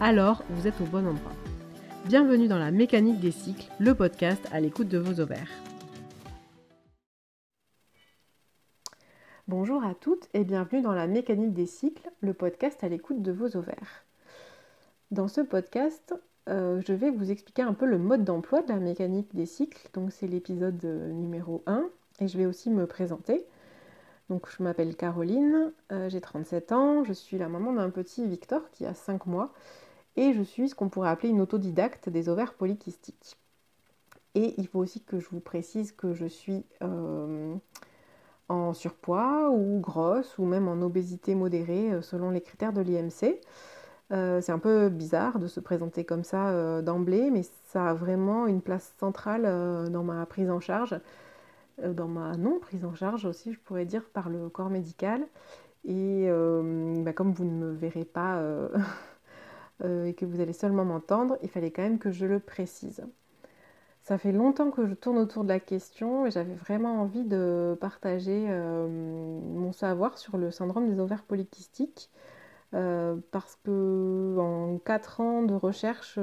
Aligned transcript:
alors 0.00 0.42
vous 0.50 0.66
êtes 0.66 0.80
au 0.80 0.84
bon 0.84 1.06
endroit. 1.06 1.32
Bienvenue 2.06 2.48
dans 2.48 2.58
la 2.58 2.70
mécanique 2.70 3.20
des 3.20 3.30
cycles, 3.30 3.70
le 3.78 3.94
podcast 3.94 4.46
à 4.52 4.60
l'écoute 4.60 4.88
de 4.88 4.98
vos 4.98 5.20
ovaires. 5.20 5.50
Bonjour 9.48 9.84
à 9.84 9.94
toutes 9.94 10.28
et 10.34 10.44
bienvenue 10.44 10.82
dans 10.82 10.94
la 10.94 11.06
mécanique 11.06 11.52
des 11.52 11.66
cycles, 11.66 12.10
le 12.20 12.32
podcast 12.32 12.82
à 12.82 12.88
l'écoute 12.88 13.22
de 13.22 13.32
vos 13.32 13.56
ovaires. 13.56 14.04
Dans 15.10 15.28
ce 15.28 15.40
podcast, 15.40 16.14
euh, 16.48 16.80
je 16.86 16.92
vais 16.92 17.10
vous 17.10 17.30
expliquer 17.30 17.62
un 17.62 17.74
peu 17.74 17.86
le 17.86 17.98
mode 17.98 18.24
d'emploi 18.24 18.62
de 18.62 18.68
la 18.68 18.78
mécanique 18.78 19.34
des 19.34 19.46
cycles, 19.46 19.88
donc 19.92 20.12
c'est 20.12 20.26
l'épisode 20.26 20.82
numéro 20.84 21.62
1, 21.66 21.88
et 22.20 22.28
je 22.28 22.38
vais 22.38 22.46
aussi 22.46 22.70
me 22.70 22.86
présenter. 22.86 23.46
Donc 24.32 24.48
je 24.48 24.62
m'appelle 24.62 24.96
Caroline, 24.96 25.74
euh, 25.92 26.08
j'ai 26.08 26.22
37 26.22 26.72
ans, 26.72 27.04
je 27.04 27.12
suis 27.12 27.36
la 27.36 27.50
maman 27.50 27.74
d'un 27.74 27.90
petit 27.90 28.26
Victor 28.26 28.62
qui 28.70 28.86
a 28.86 28.94
5 28.94 29.26
mois 29.26 29.52
et 30.16 30.32
je 30.32 30.40
suis 30.40 30.70
ce 30.70 30.74
qu'on 30.74 30.88
pourrait 30.88 31.10
appeler 31.10 31.28
une 31.28 31.42
autodidacte 31.42 32.08
des 32.08 32.30
ovaires 32.30 32.54
polykystiques. 32.54 33.36
Et 34.34 34.54
il 34.56 34.66
faut 34.68 34.78
aussi 34.78 35.02
que 35.02 35.20
je 35.20 35.28
vous 35.28 35.40
précise 35.40 35.92
que 35.92 36.14
je 36.14 36.24
suis 36.24 36.64
euh, 36.82 37.54
en 38.48 38.72
surpoids 38.72 39.50
ou 39.50 39.80
grosse 39.80 40.38
ou 40.38 40.46
même 40.46 40.66
en 40.66 40.80
obésité 40.80 41.34
modérée 41.34 41.92
euh, 41.92 42.00
selon 42.00 42.30
les 42.30 42.40
critères 42.40 42.72
de 42.72 42.80
l'IMC. 42.80 43.38
c'est 44.08 44.52
un 44.52 44.58
peu 44.58 44.88
bizarre 44.88 45.38
de 45.40 45.46
se 45.46 45.60
présenter 45.60 46.04
comme 46.06 46.24
ça 46.24 46.80
d'emblée, 46.80 47.30
mais 47.30 47.42
ça 47.68 47.90
a 47.90 47.94
vraiment 47.94 48.46
une 48.46 48.62
place 48.62 48.94
centrale 48.98 49.42
dans 49.90 50.04
ma 50.04 50.24
prise 50.24 50.50
en 50.50 50.60
charge 50.60 50.98
dans 51.82 52.08
ma 52.08 52.36
non 52.36 52.58
prise 52.58 52.84
en 52.84 52.94
charge 52.94 53.24
aussi, 53.24 53.52
je 53.52 53.58
pourrais 53.58 53.84
dire, 53.84 54.04
par 54.12 54.28
le 54.28 54.48
corps 54.48 54.70
médical. 54.70 55.26
Et 55.84 56.26
euh, 56.28 57.02
bah, 57.02 57.12
comme 57.12 57.32
vous 57.32 57.44
ne 57.44 57.50
me 57.50 57.72
verrez 57.72 58.04
pas 58.04 58.38
euh, 59.84 60.04
et 60.04 60.14
que 60.14 60.24
vous 60.24 60.40
allez 60.40 60.52
seulement 60.52 60.84
m'entendre, 60.84 61.38
il 61.42 61.48
fallait 61.48 61.70
quand 61.70 61.82
même 61.82 61.98
que 61.98 62.10
je 62.10 62.26
le 62.26 62.38
précise. 62.38 63.04
Ça 64.02 64.18
fait 64.18 64.32
longtemps 64.32 64.70
que 64.70 64.86
je 64.86 64.94
tourne 64.94 65.18
autour 65.18 65.44
de 65.44 65.48
la 65.48 65.60
question 65.60 66.26
et 66.26 66.30
j'avais 66.30 66.54
vraiment 66.54 67.00
envie 67.00 67.24
de 67.24 67.76
partager 67.80 68.48
mon 68.48 69.72
savoir 69.72 70.18
sur 70.18 70.38
le 70.38 70.50
syndrome 70.50 70.88
des 70.92 70.98
ovaires 70.98 71.22
polykystiques 71.22 72.10
parce 72.72 73.56
que 73.64 74.36
en 74.40 74.78
4 74.78 75.20
ans 75.20 75.42
de 75.44 75.54
recherche, 75.54 76.18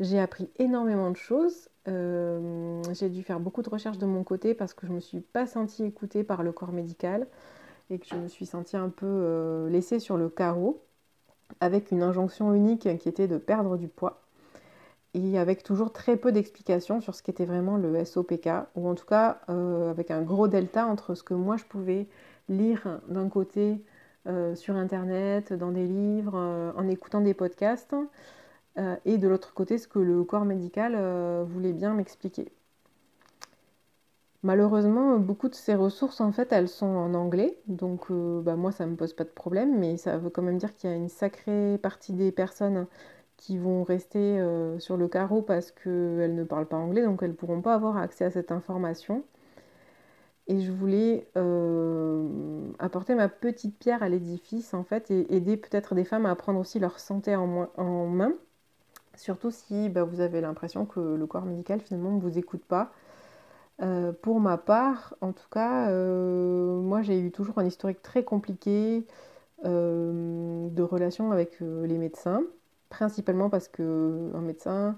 j'ai 0.00 0.18
appris 0.18 0.48
énormément 0.58 1.10
de 1.10 1.18
choses 1.18 1.69
euh, 1.90 2.82
j'ai 2.92 3.08
dû 3.08 3.22
faire 3.22 3.40
beaucoup 3.40 3.62
de 3.62 3.68
recherches 3.68 3.98
de 3.98 4.06
mon 4.06 4.24
côté 4.24 4.54
parce 4.54 4.74
que 4.74 4.86
je 4.86 4.90
ne 4.92 4.96
me 4.96 5.00
suis 5.00 5.20
pas 5.20 5.46
sentie 5.46 5.84
écoutée 5.84 6.24
par 6.24 6.42
le 6.42 6.52
corps 6.52 6.72
médical 6.72 7.26
et 7.90 7.98
que 7.98 8.06
je 8.06 8.14
me 8.14 8.28
suis 8.28 8.46
sentie 8.46 8.76
un 8.76 8.88
peu 8.88 9.06
euh, 9.06 9.68
laissée 9.68 9.98
sur 9.98 10.16
le 10.16 10.28
carreau 10.28 10.82
avec 11.60 11.90
une 11.90 12.02
injonction 12.02 12.54
unique 12.54 12.88
qui 12.98 13.08
était 13.08 13.28
de 13.28 13.38
perdre 13.38 13.76
du 13.76 13.88
poids 13.88 14.22
et 15.14 15.38
avec 15.38 15.64
toujours 15.64 15.92
très 15.92 16.16
peu 16.16 16.30
d'explications 16.30 17.00
sur 17.00 17.14
ce 17.14 17.22
qu'était 17.22 17.44
vraiment 17.44 17.76
le 17.76 18.04
SOPK 18.04 18.48
ou 18.76 18.88
en 18.88 18.94
tout 18.94 19.06
cas 19.06 19.40
euh, 19.48 19.90
avec 19.90 20.10
un 20.10 20.22
gros 20.22 20.46
delta 20.46 20.86
entre 20.86 21.14
ce 21.14 21.22
que 21.24 21.34
moi 21.34 21.56
je 21.56 21.64
pouvais 21.64 22.06
lire 22.48 23.00
d'un 23.08 23.28
côté 23.28 23.82
sur 24.54 24.76
internet, 24.76 25.54
dans 25.54 25.72
des 25.72 25.86
livres, 25.86 26.36
en 26.76 26.88
écoutant 26.88 27.22
des 27.22 27.32
podcasts 27.32 27.94
euh, 28.78 28.96
et 29.04 29.18
de 29.18 29.28
l'autre 29.28 29.52
côté 29.54 29.78
ce 29.78 29.88
que 29.88 29.98
le 29.98 30.22
corps 30.24 30.44
médical 30.44 30.94
euh, 30.96 31.44
voulait 31.46 31.72
bien 31.72 31.94
m'expliquer. 31.94 32.52
Malheureusement, 34.42 35.18
beaucoup 35.18 35.48
de 35.50 35.54
ces 35.54 35.74
ressources, 35.74 36.20
en 36.20 36.32
fait, 36.32 36.50
elles 36.52 36.68
sont 36.68 36.86
en 36.86 37.12
anglais, 37.12 37.58
donc 37.66 38.10
euh, 38.10 38.40
bah, 38.40 38.56
moi, 38.56 38.72
ça 38.72 38.86
me 38.86 38.96
pose 38.96 39.12
pas 39.12 39.24
de 39.24 39.30
problème, 39.30 39.78
mais 39.78 39.98
ça 39.98 40.16
veut 40.16 40.30
quand 40.30 40.42
même 40.42 40.56
dire 40.56 40.74
qu'il 40.74 40.88
y 40.88 40.92
a 40.92 40.96
une 40.96 41.10
sacrée 41.10 41.78
partie 41.82 42.14
des 42.14 42.32
personnes 42.32 42.86
qui 43.36 43.58
vont 43.58 43.84
rester 43.84 44.38
sur 44.78 44.98
le 44.98 45.08
carreau 45.08 45.40
parce 45.40 45.70
qu'elles 45.72 46.34
ne 46.34 46.44
parlent 46.44 46.66
pas 46.68 46.76
anglais, 46.76 47.02
donc 47.02 47.22
elles 47.22 47.30
ne 47.30 47.34
pourront 47.34 47.62
pas 47.62 47.74
avoir 47.74 47.96
accès 47.96 48.24
à 48.24 48.30
cette 48.30 48.52
information. 48.52 49.24
Et 50.46 50.60
je 50.60 50.72
voulais 50.72 51.26
apporter 52.78 53.14
ma 53.14 53.28
petite 53.28 53.78
pierre 53.78 54.02
à 54.02 54.10
l'édifice, 54.10 54.74
en 54.74 54.84
fait, 54.84 55.10
et 55.10 55.34
aider 55.34 55.56
peut-être 55.56 55.94
des 55.94 56.04
femmes 56.04 56.26
à 56.26 56.34
prendre 56.34 56.60
aussi 56.60 56.78
leur 56.78 57.00
santé 57.00 57.34
en 57.34 58.06
main 58.06 58.34
Surtout 59.20 59.50
si 59.50 59.90
bah, 59.90 60.02
vous 60.02 60.20
avez 60.20 60.40
l'impression 60.40 60.86
que 60.86 60.98
le 60.98 61.26
corps 61.26 61.44
médical 61.44 61.80
finalement 61.80 62.10
ne 62.10 62.20
vous 62.20 62.38
écoute 62.38 62.64
pas. 62.64 62.90
Euh, 63.82 64.12
pour 64.12 64.40
ma 64.40 64.56
part, 64.56 65.14
en 65.20 65.32
tout 65.32 65.48
cas, 65.50 65.90
euh, 65.90 66.80
moi 66.80 67.02
j'ai 67.02 67.20
eu 67.20 67.30
toujours 67.30 67.58
un 67.58 67.66
historique 67.66 68.02
très 68.02 68.24
compliqué 68.24 69.06
euh, 69.66 70.68
de 70.70 70.82
relation 70.82 71.32
avec 71.32 71.60
les 71.60 71.98
médecins, 71.98 72.42
principalement 72.88 73.50
parce 73.50 73.68
qu'un 73.68 74.40
médecin, 74.40 74.96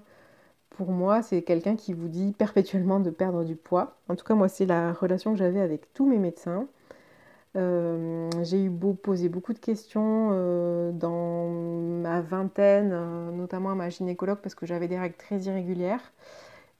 pour 0.71 0.91
moi, 0.91 1.21
c'est 1.21 1.43
quelqu'un 1.43 1.75
qui 1.75 1.93
vous 1.93 2.07
dit 2.07 2.33
perpétuellement 2.33 2.99
de 3.01 3.09
perdre 3.09 3.43
du 3.43 3.55
poids. 3.57 3.97
En 4.09 4.15
tout 4.15 4.25
cas, 4.25 4.35
moi, 4.35 4.49
c'est 4.49 4.65
la 4.65 4.93
relation 4.93 5.33
que 5.33 5.39
j'avais 5.39 5.61
avec 5.61 5.93
tous 5.93 6.07
mes 6.07 6.17
médecins. 6.19 6.67
Euh, 7.55 8.29
j'ai 8.43 8.63
eu 8.63 8.69
beau 8.69 8.93
poser 8.93 9.29
beaucoup 9.29 9.53
de 9.53 9.59
questions 9.59 10.29
euh, 10.31 10.91
dans 10.91 11.49
ma 11.49 12.21
vingtaine, 12.21 12.91
euh, 12.93 13.31
notamment 13.31 13.71
à 13.71 13.75
ma 13.75 13.89
gynécologue 13.89 14.39
parce 14.41 14.55
que 14.55 14.65
j'avais 14.65 14.87
des 14.87 14.97
règles 14.97 15.15
très 15.17 15.39
irrégulières. 15.41 16.13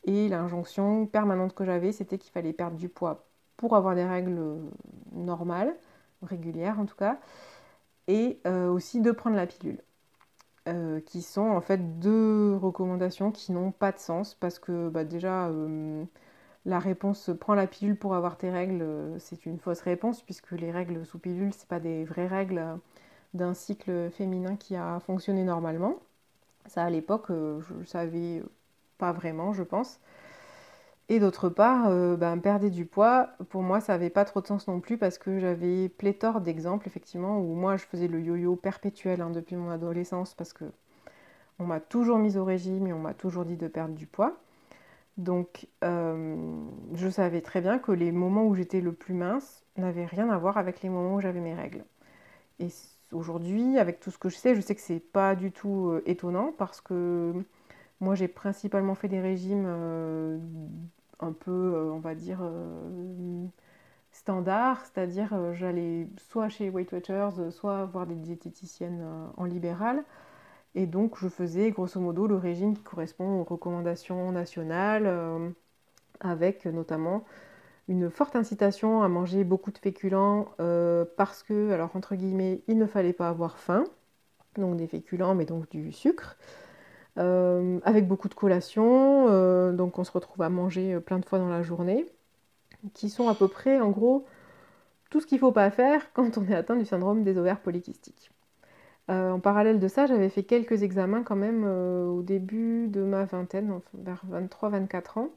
Et 0.06 0.30
l'injonction 0.30 1.06
permanente 1.08 1.54
que 1.56 1.66
j'avais, 1.66 1.92
c'était 1.92 2.18
qu'il 2.18 2.32
fallait 2.32 2.54
perdre 2.54 2.78
du 2.78 2.90
poids 2.90 3.26
pour 3.58 3.76
avoir 3.76 3.96
des 3.96 4.06
règles 4.06 4.40
normales, 5.14 5.76
régulières 6.24 6.80
en 6.80 6.86
tout 6.86 6.96
cas, 6.96 7.20
et 8.08 8.40
aussi 8.48 9.02
de 9.02 9.12
prendre 9.12 9.36
la 9.38 9.48
pilule. 9.48 9.80
qui 11.06 11.22
sont 11.22 11.42
en 11.42 11.62
fait 11.62 12.00
deux 12.00 12.56
recommandations 12.58 13.32
qui 13.32 13.52
n'ont 13.52 13.72
pas 13.72 13.92
de 13.92 14.00
sens 14.00 14.36
parce 14.36 14.60
que 14.60 14.90
bah, 14.90 15.04
déjà 15.06 15.50
la 16.66 16.79
réponse 16.79 17.29
prends 17.40 17.56
la 17.56 17.68
pilule 17.68 17.97
pour 17.97 18.16
avoir 18.16 18.38
tes 18.38 18.50
règles, 18.50 18.81
euh, 18.81 19.19
c'est 19.19 19.46
une 19.46 19.59
fausse 19.59 19.81
réponse 19.81 20.22
puisque 20.22 20.51
les 20.51 20.72
règles 20.72 21.06
sous 21.06 21.19
pilule, 21.19 21.53
ce 21.53 21.66
pas 21.66 21.79
des 21.79 22.06
vraies 22.06 22.28
règles 22.28 22.57
euh, 22.59 22.75
d'un 23.34 23.53
cycle 23.53 24.09
féminin 24.12 24.56
qui 24.56 24.75
a 24.75 25.00
fonctionné 25.01 25.44
normalement. 25.44 25.96
Ça 26.68 26.84
à 26.85 26.90
l'époque, 26.90 27.31
euh, 27.31 27.62
je 27.62 27.74
ne 27.75 27.85
savais 27.85 28.44
pas 28.97 29.12
vraiment, 29.13 29.53
je 29.53 29.63
pense. 29.63 30.00
Et 31.09 31.19
d'autre 31.19 31.50
part, 31.50 31.90
ben, 32.18 32.38
perdre 32.40 32.69
du 32.69 32.85
poids, 32.85 33.30
pour 33.50 33.62
moi, 33.62 33.81
ça 33.81 33.94
n'avait 33.94 34.09
pas 34.09 34.25
trop 34.25 34.41
de 34.41 34.47
sens 34.47 34.68
non 34.68 34.80
plus 34.80 34.97
parce 34.97 35.18
que 35.18 35.38
j'avais 35.40 35.90
pléthore 35.90 36.41
d'exemples, 36.41 36.88
effectivement, 36.88 37.40
où 37.40 37.56
moi, 37.56 37.75
je 37.78 37.85
faisais 37.85 38.07
le 38.07 38.22
yo-yo 38.22 38.56
perpétuel 38.56 39.22
hein, 39.22 39.30
depuis 39.30 39.56
mon 39.57 39.69
adolescence 39.69 40.34
parce 40.34 40.53
que 40.53 40.66
on 41.59 41.66
m'a 41.66 41.80
toujours 41.80 42.19
mise 42.19 42.38
au 42.38 42.45
régime 42.45 42.88
et 42.88 42.94
on 42.94 43.00
m'a 43.00 43.13
toujours 43.13 43.45
dit 43.45 43.57
de 43.57 43.68
perdre 43.68 43.95
du 43.95 44.07
poids. 44.07 44.38
Donc, 45.18 45.68
euh, 45.84 46.66
je 46.96 47.09
savais 47.09 47.41
très 47.41 47.62
bien 47.62 47.78
que 47.79 47.91
les 47.91 48.12
moments 48.12 48.46
où 48.46 48.56
j'étais 48.56 48.81
le 48.81 48.94
plus 48.94 49.13
mince 49.13 49.63
n'avaient 49.78 50.06
rien 50.06 50.29
à 50.29 50.38
voir 50.38 50.57
avec 50.57 50.81
les 50.81 50.90
moments 50.90 51.16
où 51.16 51.22
j'avais 51.22 51.40
mes 51.40 51.53
règles. 51.53 51.85
Et 52.59 52.68
aujourd'hui, 53.12 53.78
avec 53.78 54.00
tout 54.00 54.12
ce 54.12 54.18
que 54.18 54.29
je 54.29 54.35
sais, 54.38 54.56
je 54.56 54.62
sais 54.62 54.75
que 54.75 54.81
c'est 54.81 55.00
pas 55.00 55.36
du 55.36 55.51
tout 55.51 55.89
euh, 55.89 56.04
étonnant 56.06 56.51
parce 56.57 56.81
que 56.81 57.33
moi, 58.00 58.15
j'ai 58.15 58.27
principalement 58.27 58.95
fait 58.95 59.07
des 59.07 59.21
régimes 59.21 59.65
euh, 59.68 60.39
un 61.19 61.31
peu, 61.31 61.92
on 61.94 62.00
va 62.00 62.16
dire, 62.16 62.42
standards, 64.12 64.81
c'est-à-dire 64.86 65.54
j'allais 65.54 66.09
soit 66.18 66.50
chez 66.50 66.69
Weight 66.69 66.92
Watchers, 66.92 67.51
soit 67.51 67.86
voir 67.86 68.07
des 68.07 68.16
diététiciennes 68.16 69.06
en 69.38 69.45
libéral. 69.45 70.04
Et 70.75 70.86
donc 70.88 71.18
je 71.20 71.28
faisais 71.28 71.72
grosso 71.72 72.00
modo 72.00 72.28
le 72.28 72.36
régime 72.36 72.75
qui 72.75 72.84
correspond 72.84 73.42
aux 73.42 73.44
recommandations 73.44 74.31
nationales, 74.31 75.04
euh, 75.06 75.50
avec 76.20 76.66
notamment 76.66 77.24
une 77.88 78.10
forte 78.10 78.36
incitation 78.36 79.04
à 79.04 79.08
manger 79.08 79.44
beaucoup 79.44 79.72
de 79.72 79.78
féculents 79.78 80.48
euh, 80.60 81.06
parce 81.18 81.44
que, 81.44 81.72
alors 81.72 81.96
entre 81.96 82.16
guillemets, 82.16 82.62
il 82.68 82.78
ne 82.78 82.86
fallait 82.88 83.14
pas 83.14 83.30
avoir 83.30 83.60
faim, 83.60 83.84
donc 84.58 84.78
des 84.78 84.88
féculents 84.88 85.36
mais 85.36 85.46
donc 85.46 85.70
du 85.70 85.92
sucre, 85.92 86.38
euh, 87.19 87.80
avec 87.84 88.08
beaucoup 88.08 88.30
de 88.30 88.34
collations, 88.34 89.74
donc 89.74 90.00
on 90.00 90.04
se 90.04 90.12
retrouve 90.12 90.42
à 90.42 90.50
manger 90.50 91.00
plein 91.00 91.19
de 91.19 91.26
fois 91.26 91.40
dans 91.40 91.50
la 91.50 91.62
journée, 91.62 92.08
qui 92.94 93.10
sont 93.10 93.28
à 93.30 93.36
peu 93.36 93.48
près 93.48 93.80
en 93.80 93.92
gros 93.92 94.26
tout 95.12 95.19
ce 95.22 95.28
qu'il 95.28 95.36
ne 95.36 95.42
faut 95.42 95.52
pas 95.52 95.69
faire 95.69 96.12
quand 96.14 96.38
on 96.40 96.48
est 96.48 96.56
atteint 96.56 96.76
du 96.76 96.86
syndrome 96.86 97.24
des 97.24 97.38
ovaires 97.38 97.60
polykystiques. 97.60 98.31
En 99.10 99.40
parallèle 99.40 99.80
de 99.80 99.88
ça, 99.88 100.06
j'avais 100.06 100.30
fait 100.30 100.44
quelques 100.44 100.84
examens 100.84 101.24
quand 101.24 101.36
même 101.36 101.66
au 101.66 102.22
début 102.22 102.88
de 102.88 103.02
ma 103.02 103.26
vingtaine, 103.26 103.80
vers 103.94 104.24
23-24 104.32 105.20
ans. 105.20 105.30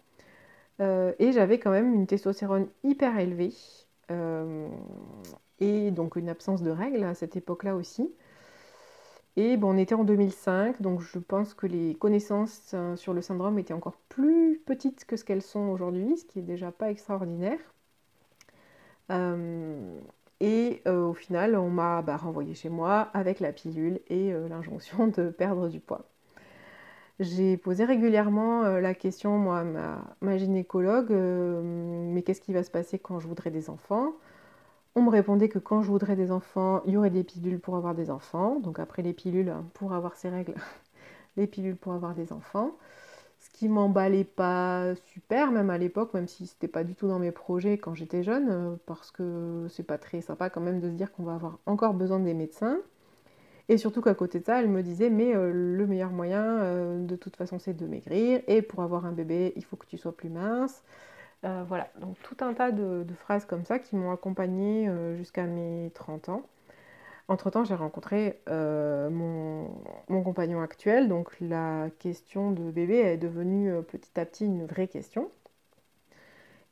et 1.18 1.32
j'avais 1.32 1.58
quand 1.58 1.70
même 1.70 1.94
une 1.94 2.06
testostérone 2.06 2.68
hyper 2.84 3.18
élevée. 3.18 3.52
et 5.60 5.90
donc 5.90 6.16
une 6.16 6.28
absence 6.28 6.62
de 6.62 6.70
règles 6.70 7.04
à 7.04 7.14
cette 7.14 7.36
époque-là 7.36 7.74
aussi. 7.76 8.10
Et 9.36 9.56
bon, 9.58 9.74
on 9.74 9.78
était 9.78 9.94
en 9.94 10.04
2005, 10.04 10.80
donc 10.80 11.00
je 11.02 11.18
pense 11.18 11.52
que 11.52 11.66
les 11.66 11.94
connaissances 11.94 12.70
euh, 12.72 12.96
sur 12.96 13.12
le 13.12 13.20
syndrome 13.20 13.58
étaient 13.58 13.74
encore 13.74 13.98
plus 14.08 14.58
petites 14.64 15.04
que 15.04 15.16
ce 15.16 15.24
qu'elles 15.24 15.42
sont 15.42 15.68
aujourd'hui, 15.68 16.16
ce 16.16 16.24
qui 16.24 16.38
est 16.38 16.42
déjà 16.42 16.72
pas 16.72 16.90
extraordinaire. 16.90 17.58
Euh, 19.10 20.00
et 20.40 20.82
euh, 20.86 21.06
au 21.06 21.14
final, 21.14 21.56
on 21.56 21.70
m'a 21.70 22.02
bah, 22.02 22.16
renvoyé 22.16 22.54
chez 22.54 22.68
moi 22.68 23.10
avec 23.14 23.40
la 23.40 23.52
pilule 23.52 24.00
et 24.08 24.32
l'injonction 24.48 25.08
de 25.08 25.30
perdre 25.30 25.68
du 25.68 25.80
poids. 25.80 26.04
J'ai 27.18 27.56
posé 27.56 27.84
régulièrement 27.84 28.62
la 28.78 28.94
question, 28.94 29.38
moi, 29.38 29.60
à 29.60 29.64
ma, 29.64 30.04
ma 30.20 30.36
gynécologue, 30.36 31.10
mais 31.12 32.22
qu'est-ce 32.22 32.42
qui 32.42 32.52
va 32.52 32.62
se 32.62 32.70
passer 32.70 32.98
quand 32.98 33.20
je 33.20 33.26
voudrais 33.26 33.50
des 33.50 33.70
enfants? 33.70 34.12
On 34.96 35.02
me 35.02 35.10
répondait 35.10 35.50
que 35.50 35.58
quand 35.58 35.82
je 35.82 35.90
voudrais 35.90 36.16
des 36.16 36.32
enfants, 36.32 36.82
il 36.86 36.94
y 36.94 36.96
aurait 36.96 37.10
des 37.10 37.22
pilules 37.22 37.60
pour 37.60 37.76
avoir 37.76 37.94
des 37.94 38.10
enfants. 38.10 38.60
Donc 38.60 38.78
après 38.78 39.02
les 39.02 39.12
pilules 39.12 39.52
pour 39.74 39.92
avoir 39.92 40.16
ces 40.16 40.30
règles, 40.30 40.54
les 41.36 41.46
pilules 41.46 41.76
pour 41.76 41.92
avoir 41.92 42.14
des 42.14 42.32
enfants. 42.32 42.72
Qui 43.56 43.70
m'emballait 43.70 44.24
pas 44.24 44.94
super, 44.96 45.50
même 45.50 45.70
à 45.70 45.78
l'époque, 45.78 46.12
même 46.12 46.28
si 46.28 46.46
c'était 46.46 46.68
pas 46.68 46.84
du 46.84 46.94
tout 46.94 47.08
dans 47.08 47.18
mes 47.18 47.32
projets 47.32 47.78
quand 47.78 47.94
j'étais 47.94 48.22
jeune, 48.22 48.48
euh, 48.50 48.76
parce 48.84 49.10
que 49.10 49.66
c'est 49.70 49.82
pas 49.82 49.96
très 49.96 50.20
sympa 50.20 50.50
quand 50.50 50.60
même 50.60 50.78
de 50.78 50.90
se 50.90 50.94
dire 50.94 51.10
qu'on 51.10 51.22
va 51.22 51.36
avoir 51.36 51.58
encore 51.64 51.94
besoin 51.94 52.20
des 52.20 52.34
médecins. 52.34 52.78
Et 53.70 53.78
surtout 53.78 54.02
qu'à 54.02 54.14
côté 54.14 54.40
de 54.40 54.44
ça, 54.44 54.60
elle 54.60 54.68
me 54.68 54.82
disait 54.82 55.08
mais 55.08 55.34
euh, 55.34 55.52
le 55.52 55.86
meilleur 55.86 56.10
moyen 56.10 56.44
euh, 56.44 57.06
de 57.06 57.16
toute 57.16 57.36
façon 57.36 57.58
c'est 57.58 57.74
de 57.74 57.86
maigrir 57.86 58.42
et 58.46 58.60
pour 58.60 58.82
avoir 58.82 59.06
un 59.06 59.12
bébé 59.12 59.54
il 59.56 59.64
faut 59.64 59.76
que 59.76 59.86
tu 59.86 59.96
sois 59.98 60.16
plus 60.16 60.30
mince. 60.30 60.82
Voilà, 61.68 61.88
donc 62.00 62.16
tout 62.24 62.36
un 62.44 62.54
tas 62.54 62.72
de, 62.72 63.06
phrases 63.20 63.44
comme 63.46 63.64
ça 63.64 63.78
qui 63.78 63.94
m'ont 63.94 64.10
accompagnée 64.10 64.90
jusqu'à 65.16 65.44
mes 65.44 65.92
30 65.94 66.28
ans. 66.28 66.42
Entre-temps, 67.28 67.64
j'ai 67.64 67.74
rencontré 67.74 68.40
euh, 68.48 69.10
mon, 69.10 70.22
compagnon 70.22 70.60
actuel, 70.60 71.08
donc 71.08 71.36
la 71.40 71.88
question 71.98 72.52
de 72.52 72.70
bébé 72.70 72.98
est 72.98 73.16
devenue 73.16 73.72
petit 73.82 74.18
à 74.20 74.24
petit 74.24 74.44
une 74.44 74.64
vraie 74.64 74.88
question. 74.88 75.30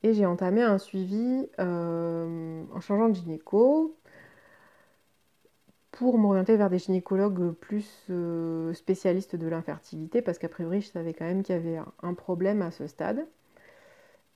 Et 0.02 0.14
j'ai 0.14 0.26
entamé 0.26 0.62
un 0.62 0.78
suivi 0.78 1.48
en 1.58 2.80
changeant 2.80 3.08
de 3.08 3.14
gynéco 3.14 3.96
pour 5.90 6.18
m'orienter 6.18 6.56
vers 6.56 6.70
des 6.70 6.78
gynécologues 6.78 7.52
plus 7.52 8.10
spécialistes 8.74 9.36
de 9.36 9.46
l'infertilité, 9.48 10.22
parce 10.22 10.38
qu'a 10.38 10.48
priori, 10.48 10.80
je 10.82 10.88
savais 10.88 11.14
quand 11.14 11.24
même 11.24 11.42
qu'il 11.42 11.54
y 11.54 11.58
avait 11.58 11.80
un 12.02 12.14
problème 12.14 12.62
à 12.62 12.70
ce 12.70 12.86
stade. 12.86 13.26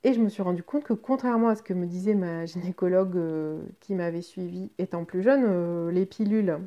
Et 0.08 0.14
je 0.14 0.22
me 0.22 0.30
suis 0.30 0.40
rendu 0.40 0.62
compte 0.62 0.84
que 0.84 0.94
contrairement 0.94 1.48
à 1.48 1.54
ce 1.54 1.62
que 1.62 1.74
me 1.74 1.84
disait 1.84 2.14
ma 2.14 2.46
gynécologue 2.46 3.14
euh, 3.18 3.60
qui 3.78 3.94
m'avait 3.94 4.22
suivi 4.22 4.70
étant 4.78 5.04
plus 5.04 5.22
jeune, 5.22 5.44
euh, 5.46 5.90
les 5.90 6.06
pilules 6.06 6.60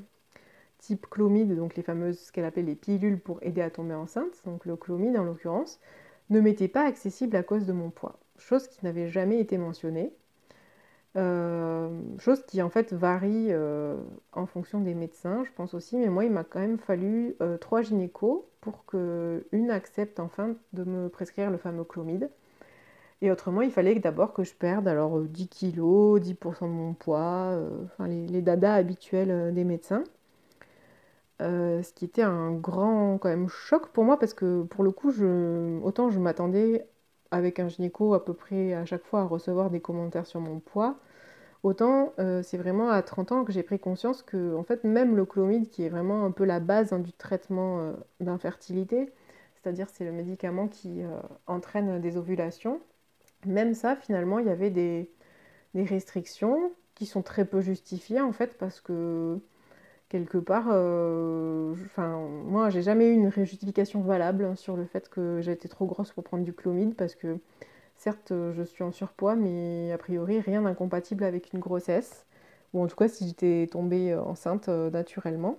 type 0.78 1.08
clomide, 1.10 1.56
donc 1.56 1.76
les 1.76 1.82
fameuses, 1.82 2.20
ce 2.20 2.32
qu'elle 2.32 2.46
appelait 2.46 2.62
les 2.62 2.76
pilules 2.76 3.20
pour 3.20 3.40
aider 3.42 3.62
à 3.62 3.72
tomber 3.72 3.96
enceinte, 3.96 4.44
donc 4.46 4.68
le 4.68 4.76
clomide 4.76 5.18
en 5.18 5.24
l'occurrence, 5.24 5.80
ne 6.30 6.40
m'étaient 6.40 6.68
pas 6.68 6.86
accessibles 6.86 7.36
à 7.36 7.42
cause 7.42 7.66
de 7.66 7.74
mon 7.74 7.90
poids. 7.90 8.20
Chose 8.38 8.68
qui 8.68 8.86
n'avait 8.86 9.08
jamais 9.08 9.40
été 9.40 9.58
mentionnée. 9.58 10.14
Euh, 11.18 11.90
chose 12.20 12.46
qui 12.46 12.62
en 12.62 12.70
fait 12.70 12.94
varie 12.94 13.50
en 14.34 14.46
fonction 14.46 14.82
des 14.82 14.94
médecins, 14.94 15.44
je 15.46 15.52
pense 15.56 15.74
aussi, 15.74 15.98
mais 15.98 16.10
moi 16.10 16.26
il 16.26 16.32
m'a 16.32 16.44
quand 16.44 16.60
même 16.60 16.78
fallu 16.78 17.36
trois 17.60 17.82
gynécos 17.82 18.46
pour 18.62 18.86
qu'une 18.86 19.72
accepte 19.72 20.20
enfin 20.20 20.56
de 20.74 20.84
me 20.84 21.10
prescrire 21.10 21.50
le 21.50 21.58
fameux 21.58 21.86
clomide. 21.86 22.30
Et 23.22 23.30
autrement, 23.32 23.62
il 23.62 23.72
fallait 23.72 23.96
d'abord 24.00 24.34
que 24.34 24.44
je 24.44 24.54
perde 24.54 24.88
alors 24.88 25.20
10 25.22 25.48
kg, 25.48 26.20
10% 26.20 26.62
de 26.68 26.72
mon 26.72 26.94
poids, 26.94 27.52
euh, 27.54 27.70
enfin 27.86 28.08
les, 28.08 28.42
dadas 28.42 28.74
habituels 28.74 29.30
euh, 29.32 29.52
des 29.52 29.64
médecins. 29.64 30.04
Euh, 31.42 31.82
ce 31.84 31.92
qui 31.94 32.06
était 32.06 32.22
un 32.22 32.52
grand 32.52 33.18
quand 33.18 33.30
même 33.30 33.50
choc 33.50 33.88
pour 33.90 34.04
moi 34.04 34.20
parce 34.20 34.34
que 34.34 34.64
pour 34.64 34.84
le 34.84 34.92
coup, 34.92 35.12
je, 35.12 35.80
autant 35.82 36.10
je 36.10 36.20
m'attendais 36.20 36.88
avec 37.32 37.60
un 37.60 37.68
gynéco 37.68 38.14
à 38.14 38.24
peu 38.26 38.34
près 38.34 38.74
à 38.74 38.86
chaque 38.86 39.04
fois 39.06 39.22
à 39.22 39.26
recevoir 39.26 39.70
des 39.72 39.80
commentaires 39.82 40.26
sur 40.28 40.40
mon 40.40 40.60
poids, 40.60 40.98
autant 41.64 42.14
c'est 42.44 42.58
vraiment 42.58 42.90
à 42.90 43.02
30 43.02 43.32
ans 43.32 43.46
que 43.46 43.52
j'ai 43.54 43.64
pris 43.64 43.80
conscience 43.80 44.22
que 44.24 44.56
en 44.56 44.64
fait 44.64 44.84
même 44.84 45.16
le 45.16 45.26
chlomide 45.26 45.70
qui 45.70 45.84
est 45.84 45.90
vraiment 45.90 46.26
un 46.26 46.32
peu 46.32 46.46
la 46.46 46.60
base 46.60 46.94
hein, 46.94 47.00
du 47.00 47.14
traitement 47.14 47.94
d'infertilité, 48.20 49.12
c'est-à-dire 49.56 49.88
c'est 49.90 50.06
le 50.06 50.12
médicament 50.12 50.68
qui 50.68 51.02
entraîne 51.48 52.02
des 52.02 52.18
ovulations, 52.18 52.82
même 53.46 53.74
ça, 53.74 53.96
finalement, 53.96 54.40
il 54.40 54.48
y 54.48 54.50
avait 54.50 54.70
des, 54.70 55.10
restrictions 55.76 56.72
qui 56.96 57.06
sont 57.06 57.22
très 57.22 57.46
peu 57.46 57.62
justifiées 57.62 58.22
en 58.22 58.34
fait 58.34 58.58
parce 58.58 58.82
que 58.82 59.40
quelque 60.10 60.38
part, 60.38 60.68
euh, 60.72 61.74
moi 61.98 62.70
j'ai 62.70 62.82
jamais 62.82 63.08
eu 63.10 63.14
une 63.14 63.32
justification 63.32 64.02
valable 64.02 64.58
sur 64.58 64.76
le 64.76 64.86
fait 64.86 65.10
que 65.10 65.40
j'ai 65.42 65.54
été 65.54 65.70
trop 65.70 65.86
grosse 65.86 66.12
pour 66.12 66.24
prendre 66.26 66.44
du 66.44 66.54
chlomide 66.54 66.96
parce 66.96 67.16
que 67.16 67.38
certes 67.96 68.34
je 68.54 68.64
suis 68.64 68.84
en 68.84 68.92
surpoids 68.92 69.36
mais 69.36 69.92
a 69.94 69.98
priori 69.98 70.42
rien 70.42 70.62
d'incompatible 70.64 71.24
avec 71.24 71.54
une 71.54 71.60
grossesse. 71.60 72.26
Ou 72.74 72.84
en 72.84 72.88
tout 72.88 72.96
cas 72.98 73.08
si 73.08 73.28
j'étais 73.28 73.68
tombée 73.72 74.14
enceinte 74.16 74.70
euh, 74.70 74.90
naturellement 74.92 75.58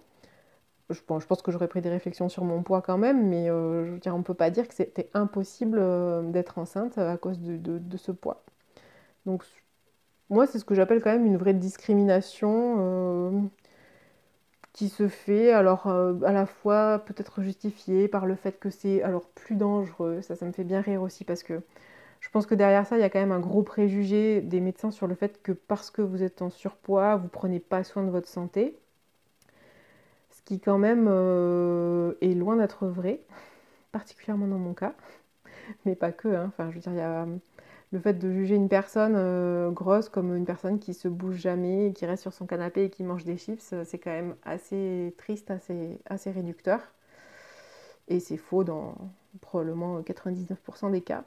je, 0.93 1.03
pense 1.03 1.43
que 1.43 1.53
j'aurais 1.53 1.69
pris 1.69 1.81
des 1.81 1.89
réflexions 1.91 2.29
sur 2.29 2.45
mon 2.45 2.63
poids 2.63 2.83
quand 2.83 2.99
même, 2.99 3.29
mais 3.29 3.49
euh, 3.51 3.99
on 4.07 4.19
ne 4.19 4.23
peut 4.23 4.35
pas 4.35 4.51
dire 4.51 4.69
que 4.69 4.75
c'était 4.75 5.11
impossible 5.15 5.79
euh, 5.81 6.23
d'être 6.23 6.59
enceinte 6.59 6.99
à 6.99 7.17
cause 7.17 7.39
de, 7.41 7.97
ce 7.97 8.13
poids. 8.13 8.45
Donc, 9.27 9.45
moi, 10.31 10.47
c'est 10.47 10.59
ce 10.59 10.65
que 10.65 10.75
j'appelle 10.75 11.03
quand 11.03 11.13
même 11.13 11.27
une 11.27 11.37
vraie 11.37 11.55
discrimination 11.55 12.77
euh, 12.79 13.41
qui 14.73 14.89
se 14.89 15.09
fait, 15.09 15.53
alors 15.53 15.87
à 15.89 16.33
la 16.33 16.47
fois 16.47 17.01
peut-être 17.01 17.43
justifiée 17.43 18.09
par 18.09 18.27
le 18.27 18.37
fait 18.37 18.59
que 18.59 18.71
c'est 18.71 19.03
alors 19.03 19.27
plus 19.29 19.57
dangereux. 19.57 20.23
Ça, 20.23 20.37
ça 20.37 20.47
me 20.47 20.53
fait 20.53 20.65
bien 20.65 20.81
rire 20.81 21.03
aussi 21.03 21.25
parce 21.25 21.43
que 21.43 21.61
je 22.21 22.31
pense 22.31 22.47
que 22.47 22.55
derrière 22.55 22.87
ça, 22.87 22.97
il 22.97 23.01
y 23.01 23.05
a 23.05 23.11
quand 23.11 23.21
même 23.21 23.33
un 23.33 23.41
gros 23.41 23.63
préjugé 23.63 24.41
des 24.41 24.61
médecins 24.61 24.91
sur 24.91 25.07
le 25.07 25.15
fait 25.15 25.43
que 25.43 25.53
parce 25.53 25.91
que 25.91 26.03
vous 26.03 26.23
êtes 26.23 26.43
en 26.43 26.51
surpoids, 26.51 27.17
vous 27.17 27.29
prenez 27.29 27.61
pas 27.61 27.85
soin 27.85 28.05
de 28.05 28.11
votre 28.11 28.29
santé 28.29 28.82
qui 30.45 30.61
quand 30.61 30.79
même 30.79 31.07
euh, 31.09 32.15
est 32.21 32.35
loin 32.35 32.57
d'être 32.57 32.87
vrai, 32.87 33.21
particulièrement 33.93 34.47
dans 34.49 34.59
mon 34.59 34.75
cas, 34.75 34.95
mais 35.85 35.97
pas 35.97 36.13
que. 36.13 36.29
Hein. 36.29 36.47
Enfin, 36.49 36.71
je 36.71 36.77
veux 36.77 36.81
dire, 36.81 36.93
il 36.93 36.99
y 36.99 37.01
a 37.01 37.27
le 37.93 38.01
fait 38.01 38.15
de 38.15 38.33
juger 38.33 38.55
une 38.57 38.69
personne 38.69 39.15
euh, 39.17 39.71
grosse 39.71 40.09
comme 40.09 40.35
une 40.37 40.47
personne 40.47 40.79
qui 40.79 40.95
se 40.95 41.09
bouge 41.09 41.37
jamais, 41.37 41.93
qui 41.95 42.07
reste 42.07 42.23
sur 42.23 42.33
son 42.33 42.47
canapé 42.47 42.85
et 42.85 42.91
qui 42.91 43.05
mange 43.05 43.25
des 43.25 43.37
chips, 43.37 43.75
c'est 43.85 43.99
quand 43.99 44.11
même 44.11 44.37
assez 44.45 45.15
triste, 45.19 45.53
assez 46.07 46.31
réducteur. 46.31 46.81
Et 48.09 48.21
c'est 48.21 48.37
faux 48.37 48.65
dans 48.65 48.95
probablement 49.41 50.01
99% 50.03 50.91
des 50.91 51.01
cas. 51.03 51.25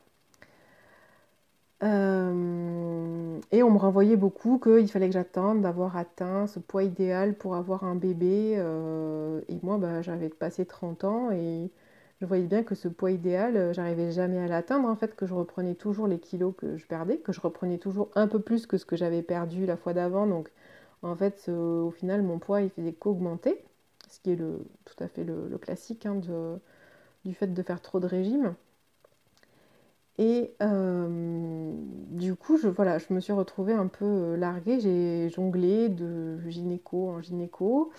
Euh, 1.83 3.39
et 3.51 3.61
on 3.63 3.71
me 3.71 3.77
renvoyait 3.77 4.15
beaucoup 4.15 4.59
qu'il 4.59 4.89
fallait 4.89 5.07
que 5.07 5.13
j'attende 5.13 5.61
d'avoir 5.61 5.97
atteint 5.97 6.47
ce 6.47 6.59
poids 6.59 6.83
idéal 6.83 7.35
pour 7.35 7.55
avoir 7.55 7.83
un 7.83 7.95
bébé. 7.95 8.55
Euh, 8.57 9.41
et 9.49 9.57
moi, 9.63 9.77
bah, 9.77 10.01
j'avais 10.01 10.29
passé 10.29 10.65
30 10.65 11.03
ans 11.03 11.31
et 11.31 11.69
je 12.21 12.25
voyais 12.25 12.45
bien 12.45 12.63
que 12.63 12.75
ce 12.75 12.87
poids 12.87 13.11
idéal, 13.11 13.57
euh, 13.57 13.73
j'arrivais 13.73 14.11
jamais 14.11 14.39
à 14.39 14.47
l'atteindre. 14.47 14.87
En 14.87 14.95
fait, 14.95 15.15
que 15.15 15.25
je 15.25 15.33
reprenais 15.33 15.75
toujours 15.75 16.07
les 16.07 16.19
kilos 16.19 16.53
que 16.57 16.77
je 16.77 16.85
perdais, 16.87 17.17
que 17.17 17.33
je 17.33 17.41
reprenais 17.41 17.77
toujours 17.77 18.09
un 18.15 18.27
peu 18.27 18.39
plus 18.39 18.67
que 18.67 18.77
ce 18.77 18.85
que 18.85 18.95
j'avais 18.95 19.21
perdu 19.21 19.65
la 19.65 19.77
fois 19.77 19.93
d'avant. 19.93 20.27
Donc, 20.27 20.51
en 21.03 21.15
fait, 21.15 21.49
au 21.49 21.91
final, 21.91 22.23
mon 22.23 22.39
poids, 22.39 22.61
il 22.61 22.69
faisait 22.69 22.93
qu'augmenter, 22.93 23.63
ce 24.09 24.19
qui 24.21 24.31
est 24.31 24.37
tout 24.37 25.03
à 25.03 25.07
fait 25.07 25.23
le, 25.23 25.57
classique 25.59 26.05
hein, 26.05 26.21
du 27.25 27.33
fait 27.35 27.53
de 27.53 27.63
faire 27.63 27.81
trop 27.81 27.99
de 27.99 28.07
régime. 28.07 28.55
Et 30.17 30.53
euh, 30.61 31.73
du 32.11 32.35
coup, 32.35 32.57
je, 32.57 32.67
voilà, 32.67 32.97
je 32.99 33.13
me 33.13 33.19
suis 33.19 33.33
retrouvée 33.33 33.73
un 33.73 33.87
peu 33.87 34.05
euh, 34.05 34.37
larguée. 34.37 34.79
J'ai 34.79 35.29
jonglé 35.29 35.89
de 35.89 36.39
gynéco 36.49 37.09
en 37.09 37.21
gynéco. 37.21 37.91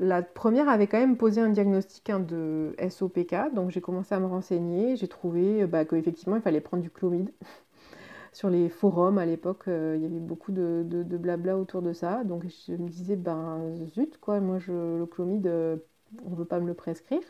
La 0.00 0.22
première 0.22 0.68
avait 0.68 0.88
quand 0.88 0.98
même 0.98 1.16
posé 1.16 1.40
un 1.40 1.50
diagnostic 1.50 2.10
hein, 2.10 2.20
de 2.20 2.74
SOPK, 2.88 3.54
donc 3.54 3.70
j'ai 3.70 3.80
commencé 3.80 4.14
à 4.14 4.20
me 4.20 4.26
renseigner. 4.26 4.96
J'ai 4.96 5.08
trouvé 5.08 5.66
bah, 5.66 5.84
qu'effectivement, 5.84 6.36
il 6.36 6.42
fallait 6.42 6.60
prendre 6.60 6.82
du 6.82 6.90
chlomide. 6.90 7.32
Sur 8.32 8.50
les 8.50 8.68
forums 8.70 9.18
à 9.18 9.26
l'époque, 9.26 9.68
euh, 9.68 9.94
il 9.96 10.02
y 10.02 10.06
avait 10.06 10.18
beaucoup 10.18 10.52
de, 10.52 10.84
blabla 11.18 11.58
autour 11.58 11.82
de 11.82 11.92
ça. 11.92 12.24
Donc 12.24 12.44
je 12.66 12.72
me 12.74 12.88
disais, 12.88 13.16
ben 13.16 13.76
zut, 13.94 14.18
quoi, 14.18 14.40
moi 14.40 14.58
je, 14.58 14.72
le 14.98 15.06
chlomide, 15.06 15.46
on 16.26 16.30
ne 16.30 16.36
veut 16.36 16.44
pas 16.46 16.60
me 16.60 16.66
le 16.66 16.74
prescrire. 16.74 17.20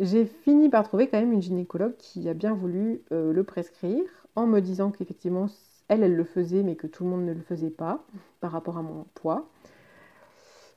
J'ai 0.00 0.24
fini 0.26 0.68
par 0.68 0.82
trouver 0.84 1.08
quand 1.08 1.20
même 1.20 1.32
une 1.32 1.42
gynécologue 1.42 1.96
qui 1.96 2.28
a 2.28 2.34
bien 2.34 2.52
voulu 2.52 3.02
euh, 3.12 3.32
le 3.32 3.44
prescrire 3.44 4.02
en 4.34 4.46
me 4.46 4.60
disant 4.60 4.90
qu'effectivement, 4.90 5.46
elle, 5.88 6.02
elle 6.02 6.16
le 6.16 6.24
faisait, 6.24 6.62
mais 6.62 6.74
que 6.74 6.86
tout 6.86 7.04
le 7.04 7.10
monde 7.10 7.24
ne 7.24 7.32
le 7.32 7.40
faisait 7.42 7.70
pas 7.70 8.04
par 8.40 8.50
rapport 8.50 8.76
à 8.78 8.82
mon 8.82 9.04
poids. 9.14 9.48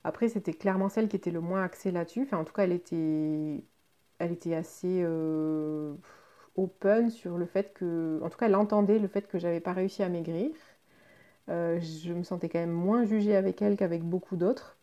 Après, 0.04 0.30
c'était 0.30 0.54
clairement 0.54 0.90
celle 0.90 1.08
qui 1.10 1.16
était 1.16 1.32
le 1.32 1.42
moins 1.42 1.64
axée 1.64 1.92
là-dessus. 1.92 2.24
Enfin, 2.24 2.38
en 2.38 2.44
tout 2.44 2.54
cas, 2.54 2.64
elle 2.64 2.72
était, 2.72 3.64
elle 4.20 4.32
était 4.32 4.54
assez 4.54 5.02
euh, 5.04 5.96
open 6.56 7.10
sur 7.10 7.38
le 7.38 7.46
fait 7.46 7.74
que, 7.74 8.20
en 8.24 8.30
tout 8.30 8.38
cas, 8.38 8.46
elle 8.46 8.56
entendait 8.56 9.00
le 9.00 9.08
fait 9.08 9.28
que 9.28 9.40
j'avais 9.40 9.60
pas 9.60 9.74
réussi 9.74 10.04
à 10.04 10.10
maigrir. 10.10 10.52
Euh, 11.50 11.80
je 11.80 12.14
me 12.14 12.24
sentais 12.24 12.50
quand 12.50 12.60
même 12.60 12.72
moins 12.72 13.06
jugée 13.06 13.36
avec 13.36 13.62
elle 13.62 13.78
qu'avec 13.78 14.04
beaucoup 14.04 14.36
d'autres, 14.36 14.78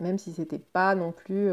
même 0.00 0.18
si 0.18 0.32
c'était 0.32 0.58
pas 0.58 0.94
non 0.94 1.12
plus 1.12 1.50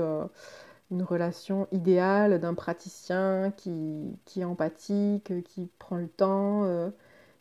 une 0.92 1.04
relation 1.04 1.68
idéale 1.72 2.40
d'un 2.40 2.54
praticien 2.54 3.52
qui, 3.58 4.18
est 4.38 4.44
empathique, 4.44 5.34
qui 5.44 5.70
prend 5.80 5.98
le 5.98 6.08
temps, 6.08 6.92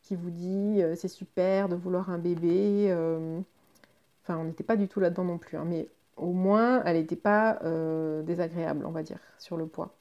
qui 0.03 0.17
vous 0.17 0.31
dit 0.31 0.81
c'est 0.97 1.09
super 1.09 1.69
de 1.69 1.77
vouloir 1.77 2.11
un 2.11 2.19
bébé. 2.19 2.91
Enfin, 4.23 4.39
on 4.39 4.45
n'était 4.45 4.65
pas 4.65 4.77
du 4.77 4.89
tout 4.89 5.01
là-dedans 5.01 5.25
non 5.25 5.39
plus, 5.39 5.59
hein, 5.59 5.67
mais 5.67 5.89
au 6.17 6.33
moins, 6.33 6.83
elle 6.85 6.97
n'était 6.97 7.17
pas 7.17 7.59
euh, 7.65 8.23
désagréable, 8.23 8.85
on 8.87 8.91
va 8.91 9.03
dire, 9.03 9.19
sur 9.39 9.57
le 9.57 9.67
poids. 9.67 9.95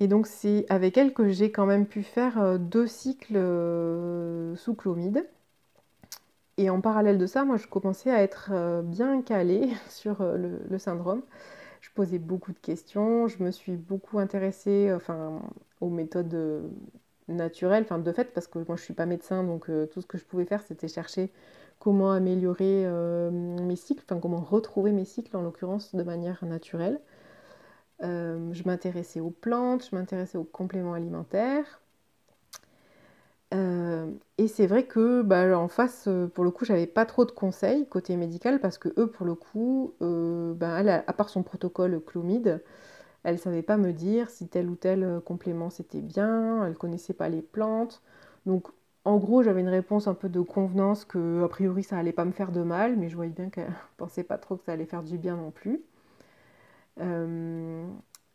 Et 0.00 0.08
donc, 0.08 0.26
c'est 0.26 0.66
avec 0.68 0.98
elle 0.98 1.14
que 1.14 1.28
j'ai 1.28 1.52
quand 1.52 1.66
même 1.66 1.86
pu 1.86 2.02
faire 2.02 2.40
euh, 2.40 2.58
deux 2.58 2.86
cycles 2.86 3.36
euh, 3.36 4.56
sous 4.56 4.74
chlomide. 4.74 5.26
Et 6.56 6.70
en 6.70 6.80
parallèle 6.80 7.18
de 7.18 7.26
ça, 7.26 7.44
moi, 7.44 7.56
je 7.56 7.66
commençais 7.66 8.10
à 8.10 8.22
être 8.22 8.82
bien 8.82 9.22
calée 9.22 9.70
sur 9.88 10.22
le, 10.22 10.78
syndrome. 10.78 11.22
Je 11.80 11.90
posais 11.94 12.18
beaucoup 12.18 12.52
de 12.52 12.58
questions, 12.58 13.28
je 13.28 13.42
me 13.42 13.50
suis 13.50 13.76
beaucoup 13.76 14.18
intéressée 14.18 14.92
enfin, 14.94 15.42
aux 15.80 15.90
méthodes 15.90 16.70
naturelles, 17.28 17.82
enfin 17.84 17.98
de 17.98 18.12
fait, 18.12 18.32
parce 18.32 18.46
que 18.46 18.58
moi 18.58 18.76
je 18.76 18.82
ne 18.82 18.84
suis 18.84 18.94
pas 18.94 19.06
médecin, 19.06 19.44
donc 19.44 19.70
tout 19.90 20.00
ce 20.00 20.06
que 20.06 20.16
je 20.16 20.24
pouvais 20.24 20.46
faire, 20.46 20.62
c'était 20.62 20.88
chercher 20.88 21.30
comment 21.78 22.12
améliorer 22.12 22.86
euh, 22.86 23.30
mes 23.30 23.76
cycles, 23.76 24.02
enfin 24.08 24.20
comment 24.20 24.40
retrouver 24.40 24.92
mes 24.92 25.04
cycles 25.04 25.36
en 25.36 25.42
l'occurrence 25.42 25.94
de 25.94 26.02
manière 26.02 26.44
naturelle. 26.44 27.00
Euh, 28.02 28.52
je 28.52 28.64
m'intéressais 28.64 29.20
aux 29.20 29.30
plantes, 29.30 29.86
je 29.90 29.94
m'intéressais 29.94 30.38
aux 30.38 30.44
compléments 30.44 30.94
alimentaires. 30.94 31.82
Euh, 33.54 34.10
et 34.38 34.48
c'est 34.48 34.66
vrai 34.66 34.84
que 34.86 35.22
bah, 35.22 35.56
en 35.58 35.68
face, 35.68 36.08
pour 36.34 36.44
le 36.44 36.50
coup, 36.50 36.64
j'avais 36.64 36.86
pas 36.86 37.06
trop 37.06 37.24
de 37.24 37.30
conseils 37.30 37.86
côté 37.88 38.16
médical 38.16 38.60
parce 38.60 38.78
que 38.78 38.88
eux, 38.98 39.08
pour 39.10 39.26
le 39.26 39.34
coup, 39.34 39.94
bah, 40.00 40.76
à 41.06 41.12
part 41.12 41.28
son 41.28 41.42
protocole 41.42 42.00
Clomide, 42.04 42.62
elle 43.24 43.38
savait 43.38 43.62
pas 43.62 43.76
me 43.78 43.92
dire 43.92 44.30
si 44.30 44.48
tel 44.48 44.68
ou 44.70 44.76
tel 44.76 45.20
complément 45.24 45.70
c'était 45.70 46.02
bien, 46.02 46.66
elle 46.66 46.76
connaissait 46.76 47.14
pas 47.14 47.28
les 47.30 47.42
plantes. 47.42 48.02
Donc 48.46 48.68
en 49.04 49.18
gros, 49.18 49.42
j'avais 49.42 49.60
une 49.62 49.68
réponse 49.68 50.08
un 50.08 50.14
peu 50.14 50.28
de 50.30 50.40
convenance 50.40 51.04
que, 51.06 51.42
a 51.44 51.48
priori, 51.48 51.82
ça 51.84 51.98
allait 51.98 52.12
pas 52.12 52.24
me 52.26 52.32
faire 52.32 52.52
de 52.52 52.62
mal, 52.62 52.96
mais 52.96 53.08
je 53.10 53.16
voyais 53.16 53.32
bien 53.32 53.50
qu'elle 53.50 53.72
pensait 53.98 54.24
pas 54.24 54.38
trop 54.38 54.56
que 54.56 54.64
ça 54.64 54.72
allait 54.72 54.86
faire 54.86 55.02
du 55.04 55.18
bien 55.18 55.36
non 55.36 55.50
plus. 55.52 55.82
Euh, 57.00 57.63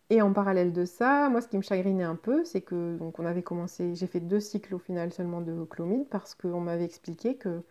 et 0.09 0.21
en 0.21 0.33
parallèle 0.33 0.73
de 0.73 0.85
ça, 0.85 1.29
moi, 1.29 1.41
ce 1.41 1.47
qui 1.47 1.57
me 1.57 1.61
chagrinait 1.61 2.03
un 2.03 2.15
peu, 2.15 2.43
c'est 2.45 2.61
que 2.61 2.97
donc 2.97 3.19
on 3.19 3.25
avait 3.25 3.43
commencé, 3.43 3.93
j'ai 3.95 4.07
fait 4.07 4.19
deux 4.19 4.39
cycles 4.39 4.73
au 4.75 4.79
final 4.79 5.13
seulement 5.13 5.41
de 5.41 5.63
chlomide 5.65 6.07
parce 6.09 6.33
qu'on 6.35 6.61
m'avait 6.61 6.85
expliqué 6.85 7.35
que 7.35 7.63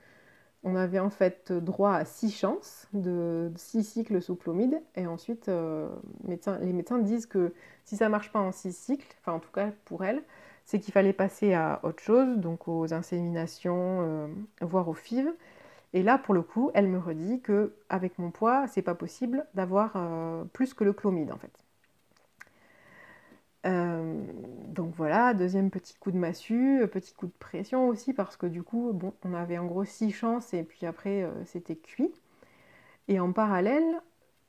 on 0.65 0.77
avait 0.77 0.99
en 0.99 1.11
fait 1.11 1.53
droit 1.53 1.93
à 1.95 2.05
six 2.05 2.31
chances 2.37 2.89
de 2.93 3.53
six 3.57 3.85
cycles 3.85 4.21
sous 4.23 4.37
chlomide, 4.37 4.81
et 4.97 5.07
ensuite 5.07 5.49
euh, 5.49 5.89
les 6.27 6.73
médecins 6.73 6.99
disent 6.99 7.27
que 7.27 7.53
si 7.85 7.97
ça 7.97 8.09
marche 8.09 8.33
pas 8.33 8.41
en 8.41 8.53
six 8.53 8.73
cycles, 8.77 9.07
enfin 9.21 9.33
en 9.35 9.41
tout 9.41 9.53
cas 9.53 9.71
pour 9.85 10.05
elle, 10.05 10.23
c'est 10.65 10.81
qu'il 10.81 10.93
fallait 10.93 11.13
passer 11.13 11.55
à 11.55 11.81
autre 11.85 12.03
chose, 12.03 12.39
donc 12.39 12.69
aux 12.69 12.93
inséminations, 12.93 14.01
euh, 14.03 14.29
voire 14.61 14.89
aux 14.89 14.95
FIV. 14.95 15.31
Et 15.95 16.03
là, 16.03 16.19
pour 16.19 16.35
le 16.35 16.43
coup, 16.43 16.71
elle 16.75 16.89
me 16.89 16.99
redit 16.99 17.41
que 17.41 17.75
avec 17.89 18.19
mon 18.19 18.31
poids, 18.31 18.67
c'est 18.69 18.83
pas 18.83 18.95
possible 18.95 19.47
d'avoir 19.55 19.93
euh, 19.97 20.45
plus 20.53 20.75
que 20.75 20.85
le 20.85 20.93
chlomide 20.93 21.33
en 21.33 21.39
fait. 21.39 21.53
Euh, 23.67 24.23
donc 24.69 24.95
voilà, 24.95 25.35
deuxième 25.35 25.71
petit 25.71 25.95
coup 25.95 26.11
de 26.13 26.17
massue, 26.17 26.83
petit 26.93 27.13
coup 27.15 27.27
de 27.27 27.33
pression 27.39 27.89
aussi 27.89 28.13
parce 28.13 28.37
que 28.37 28.47
du 28.47 28.63
coup, 28.63 28.99
on 29.25 29.35
avait 29.35 29.59
en 29.59 29.67
gros 29.67 29.85
six 29.85 30.13
chances 30.13 30.55
et 30.55 30.63
puis 30.65 30.87
après 30.87 31.29
c'était 31.45 31.77
cuit. 31.77 32.13
Et 33.09 33.21
en 33.21 33.33
parallèle, 33.33 34.01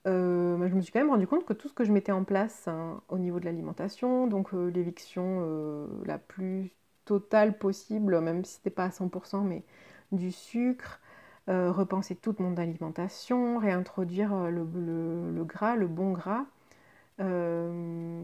euh, 0.08 0.68
je 0.70 0.75
me 0.75 0.82
suis 0.82 0.92
quand 0.92 1.00
même 1.00 1.10
rendu 1.10 1.28
compte 1.28 1.46
que 1.46 1.54
tout 1.54 1.68
ce 1.70 1.74
que 1.74 1.84
je 1.86 1.92
mettais 1.92 2.12
en 2.12 2.24
place 2.24 2.68
hein, 2.68 3.01
au 3.10 3.18
niveau 3.18 3.39
de 3.39 3.46
l'alimentation, 3.46 4.28
donc 4.28 4.54
euh, 4.54 4.70
l'éviction 4.70 5.39
euh, 5.44 5.88
la 6.06 6.18
plus 6.20 6.72
totale 7.06 7.58
possible, 7.58 8.20
même 8.22 8.46
si 8.46 8.56
c'était 8.56 8.70
pas 8.70 8.86
à 8.86 8.92
100%, 8.92 9.44
mais 9.44 9.63
du 10.12 10.32
sucre, 10.32 11.00
repenser 11.48 12.16
toute 12.16 12.39
mon 12.39 12.58
alimentation, 12.58 13.58
réintroduire 13.58 14.51
le, 14.51 15.44
gras, 15.44 15.75
le 15.75 15.88
bon 15.88 16.12
gras, 16.12 16.46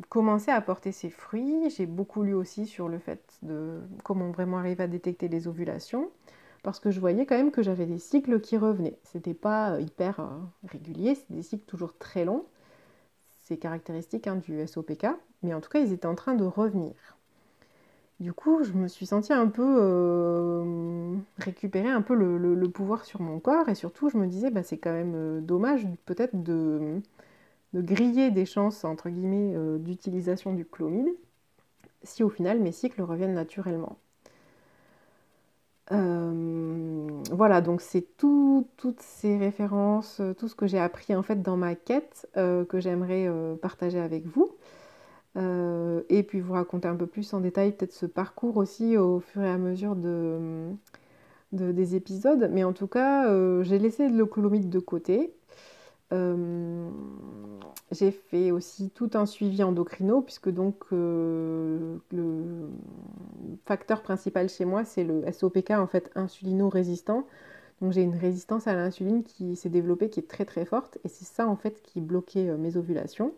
commencer 0.09 0.51
à 0.51 0.55
apporter 0.55 0.91
ses 0.91 1.09
fruits. 1.09 1.69
J'ai 1.69 1.85
beaucoup 1.85 2.23
lu 2.23 2.33
aussi 2.33 2.65
sur 2.65 2.87
le 2.87 2.99
fait 2.99 3.21
de 3.41 3.81
comment 4.03 4.31
vraiment 4.31 4.57
arriver 4.57 4.83
à 4.83 4.87
détecter 4.87 5.27
les 5.27 5.47
ovulations 5.47 6.09
parce 6.65 6.79
que 6.79 6.89
je 6.89 6.99
voyais 6.99 7.27
quand 7.27 7.37
même 7.37 7.51
que 7.51 7.61
j'avais 7.61 7.85
des 7.85 7.99
cycles 7.99 8.41
qui 8.41 8.57
revenaient. 8.57 8.97
C'était 9.03 9.35
pas 9.35 9.73
euh, 9.73 9.81
hyper 9.81 10.19
euh, 10.19 10.25
régulier, 10.67 11.13
c'est 11.13 11.31
des 11.31 11.43
cycles 11.43 11.65
toujours 11.67 11.95
très 11.95 12.25
longs. 12.25 12.43
C'est 13.43 13.57
caractéristique 13.57 14.25
hein, 14.25 14.37
du 14.37 14.65
SOPK, 14.65 15.05
mais 15.43 15.53
en 15.53 15.61
tout 15.61 15.69
cas, 15.69 15.77
ils 15.79 15.93
étaient 15.93 16.07
en 16.07 16.15
train 16.15 16.33
de 16.33 16.43
revenir. 16.43 16.95
Du 18.19 18.33
coup, 18.33 18.63
je 18.63 18.73
me 18.73 18.87
suis 18.87 19.05
sentie 19.05 19.31
un 19.31 19.45
peu 19.45 19.77
euh, 19.79 21.15
récupérer 21.37 21.89
un 21.89 22.01
peu 22.01 22.15
le, 22.15 22.67
pouvoir 22.69 23.05
sur 23.05 23.21
mon 23.21 23.39
corps 23.39 23.69
et 23.69 23.75
surtout, 23.75 24.09
je 24.09 24.17
me 24.17 24.25
disais, 24.25 24.49
bah, 24.49 24.63
c'est 24.63 24.79
quand 24.79 24.93
même 24.93 25.45
dommage 25.45 25.85
peut-être 26.07 26.41
de, 26.41 26.99
griller 27.81 28.31
des 28.31 28.45
chances 28.45 28.83
entre 28.85 29.09
guillemets 29.09 29.55
d'utilisation 29.79 30.53
du 30.53 30.65
chlomide 30.65 31.07
si 32.05 32.23
au 32.23 32.29
final 32.29 32.59
mes 32.59 32.71
cycles 32.71 33.01
reviennent 33.01 33.33
naturellement. 33.33 33.97
Euh, 35.91 37.07
voilà, 37.31 37.61
donc 37.61 37.81
c'est 37.81 38.05
toutes 38.17 38.99
ces 38.99 39.37
références, 39.37 40.19
euh, 40.19 40.33
tout 40.33 40.47
ce 40.47 40.55
que 40.55 40.65
j'ai 40.65 40.79
appris 40.79 41.15
en 41.15 41.21
fait 41.21 41.43
dans 41.43 41.57
ma 41.57 41.75
quête 41.75 42.27
euh, 42.37 42.65
que 42.65 42.79
j'aimerais 42.79 43.29
partager 43.61 43.99
avec 43.99 44.25
vous. 44.25 44.51
et 46.09 46.23
puis 46.23 46.39
vous 46.39 46.53
raconter 46.53 46.87
un 46.87 46.95
peu 46.95 47.07
plus 47.07 47.33
en 47.33 47.41
détail 47.41 47.73
peut-être 47.73 47.93
ce 47.93 48.05
parcours 48.05 48.57
aussi 48.57 48.97
au 48.97 49.19
fur 49.19 49.41
et 49.43 49.49
à 49.49 49.57
mesure 49.57 49.95
de, 49.95 50.69
des 51.51 51.95
épisodes. 51.95 52.49
Mais 52.53 52.63
en 52.63 52.73
tout 52.73 52.87
cas, 52.87 53.27
j'ai 53.63 53.79
laissé 53.79 54.09
le 54.09 54.25
colomide 54.25 54.69
de 54.69 54.79
côté. 54.79 55.33
J'ai 57.91 58.11
fait 58.11 58.51
aussi 58.51 58.89
tout 58.89 59.11
un 59.13 59.25
suivi 59.25 59.63
endocrino, 59.63 60.21
puisque 60.21 60.49
donc 60.49 60.85
euh, 60.91 61.97
le 62.11 62.69
facteur 63.65 64.01
principal 64.01 64.49
chez 64.49 64.65
moi, 64.65 64.83
c'est 64.83 65.03
le 65.03 65.23
SOPK, 65.31 65.71
en 65.71 65.87
fait, 65.87 66.11
insulino-résistant. 66.15 67.27
Donc 67.81 67.91
j'ai 67.91 68.01
une 68.01 68.15
résistance 68.15 68.67
à 68.67 68.73
l'insuline 68.73 69.23
qui 69.23 69.55
s'est 69.55 69.69
développée, 69.69 70.09
qui 70.09 70.19
est 70.19 70.27
très 70.27 70.45
très 70.45 70.65
forte, 70.65 70.97
et 71.03 71.09
c'est 71.09 71.25
ça 71.25 71.47
en 71.47 71.55
fait 71.57 71.81
qui 71.83 72.01
bloquait 72.01 72.49
euh, 72.49 72.57
mes 72.57 72.77
ovulations. 72.77 73.33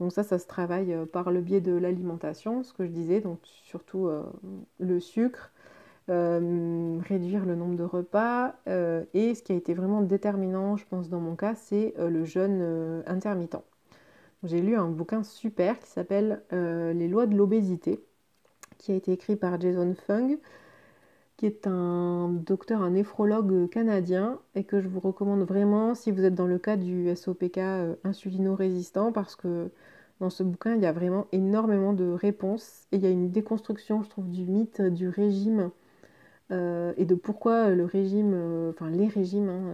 Donc 0.00 0.12
ça, 0.12 0.22
ça 0.22 0.38
se 0.38 0.46
travaille 0.46 0.92
euh, 0.92 1.06
par 1.06 1.30
le 1.30 1.40
biais 1.40 1.60
de 1.60 1.72
l'alimentation, 1.72 2.62
ce 2.62 2.72
que 2.72 2.86
je 2.86 2.90
disais, 2.90 3.20
donc 3.20 3.40
surtout 3.44 4.08
le 4.78 5.00
sucre, 5.00 5.50
réduire 6.08 7.44
le 7.46 7.54
nombre 7.54 7.76
de 7.76 7.84
repas, 7.84 8.54
et 8.66 9.34
ce 9.34 9.42
qui 9.42 9.52
a 9.52 9.56
été 9.56 9.74
vraiment 9.74 10.02
déterminant, 10.02 10.76
je 10.76 10.84
pense, 10.86 11.08
dans 11.08 11.20
mon 11.20 11.36
cas, 11.36 11.54
c'est 11.54 11.94
le 11.98 12.24
jeûne 12.24 13.02
intermittent. 13.06 13.56
J'ai 14.44 14.60
lu 14.60 14.76
un 14.76 14.88
bouquin 14.88 15.22
super 15.22 15.78
qui 15.78 15.88
s'appelle 15.88 16.42
euh, 16.52 16.92
Les 16.92 17.08
lois 17.08 17.26
de 17.26 17.34
l'obésité, 17.34 18.04
qui 18.76 18.92
a 18.92 18.94
été 18.94 19.10
écrit 19.12 19.36
par 19.36 19.58
Jason 19.58 19.94
Fung, 20.06 20.36
qui 21.38 21.46
est 21.46 21.66
un 21.66 22.28
docteur, 22.28 22.82
un 22.82 22.90
néphrologue 22.90 23.70
canadien, 23.70 24.38
et 24.54 24.64
que 24.64 24.82
je 24.82 24.88
vous 24.88 25.00
recommande 25.00 25.42
vraiment 25.44 25.94
si 25.94 26.10
vous 26.10 26.24
êtes 26.24 26.34
dans 26.34 26.46
le 26.46 26.58
cas 26.58 26.76
du 26.76 27.08
SOPK 27.16 27.58
euh, 27.58 27.94
insulino-résistant, 28.04 29.12
parce 29.12 29.34
que 29.34 29.70
dans 30.20 30.28
ce 30.28 30.42
bouquin, 30.42 30.74
il 30.74 30.82
y 30.82 30.86
a 30.86 30.92
vraiment 30.92 31.26
énormément 31.32 31.94
de 31.94 32.10
réponses, 32.10 32.86
et 32.92 32.96
il 32.96 33.02
y 33.02 33.06
a 33.06 33.10
une 33.10 33.30
déconstruction, 33.30 34.02
je 34.02 34.10
trouve, 34.10 34.30
du 34.30 34.44
mythe 34.44 34.82
du 34.82 35.08
régime, 35.08 35.70
euh, 36.50 36.92
et 36.96 37.04
de 37.04 37.14
pourquoi 37.14 37.70
le 37.70 37.84
régime, 37.84 38.34
enfin 38.70 38.90
les 38.90 39.08
régimes 39.08 39.48
hein, 39.48 39.70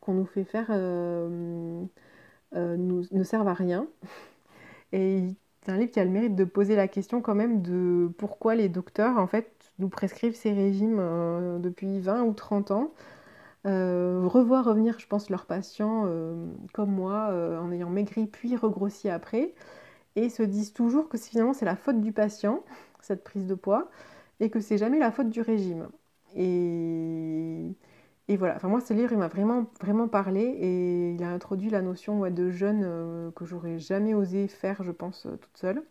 qu'on 0.00 0.14
nous 0.14 0.26
fait 0.26 0.44
faire 0.44 0.70
euh, 2.56 2.76
nous, 2.76 3.04
ne 3.12 3.22
servent 3.22 3.48
à 3.48 3.54
rien. 3.54 3.86
Et 4.92 5.28
c'est 5.62 5.72
un 5.72 5.76
livre 5.76 5.92
qui 5.92 6.00
a 6.00 6.04
le 6.04 6.10
mérite 6.10 6.34
de 6.34 6.44
poser 6.44 6.74
la 6.74 6.88
question 6.88 7.20
quand 7.20 7.34
même 7.34 7.62
de 7.62 8.10
pourquoi 8.18 8.54
les 8.54 8.68
docteurs 8.68 9.18
en 9.18 9.26
fait 9.26 9.72
nous 9.78 9.88
prescrivent 9.88 10.34
ces 10.34 10.52
régimes 10.52 10.98
euh, 10.98 11.58
depuis 11.58 12.00
20 12.00 12.22
ou 12.24 12.32
30 12.32 12.70
ans. 12.72 12.92
Euh, 13.66 14.22
revoir 14.26 14.64
revenir, 14.64 14.98
je 14.98 15.06
pense, 15.06 15.30
leurs 15.30 15.46
patients 15.46 16.06
comme 16.72 16.90
moi, 16.90 17.30
en 17.60 17.70
ayant 17.72 17.90
maigri 17.90 18.26
puis 18.26 18.56
regrossi 18.56 19.08
après, 19.08 19.54
et 20.16 20.30
se 20.30 20.42
disent 20.42 20.72
toujours 20.72 21.08
que 21.08 21.18
finalement 21.18 21.52
c'est 21.52 21.66
la 21.66 21.76
faute 21.76 22.00
du 22.00 22.12
patient, 22.12 22.64
cette 23.00 23.22
prise 23.22 23.46
de 23.46 23.54
poids, 23.54 23.90
et 24.40 24.50
que 24.50 24.60
c'est 24.60 24.78
jamais 24.78 24.98
la 24.98 25.12
faute 25.12 25.30
du 25.30 25.42
régime. 25.42 25.88
Et, 26.36 27.76
voilà, 28.36 28.54
enfin 28.56 28.68
moi 28.68 28.80
ce 28.80 28.94
livre 28.94 29.12
il 29.12 29.18
m'a 29.18 29.28
vraiment, 29.28 29.66
vraiment 29.80 30.06
parlé 30.08 30.40
et 30.42 31.10
il 31.12 31.22
a 31.24 31.30
introduit 31.30 31.68
la 31.68 31.82
notion 31.82 32.30
de 32.30 32.50
jeûne 32.50 32.82
euh, 32.84 33.30
que 33.32 33.44
j'aurais 33.44 33.78
jamais 33.80 34.14
osé 34.14 34.46
faire 34.46 34.82
je 34.84 34.92
pense 34.92 35.26
euh, 35.26 35.36
toute 35.36 35.56
seule. 35.56 35.82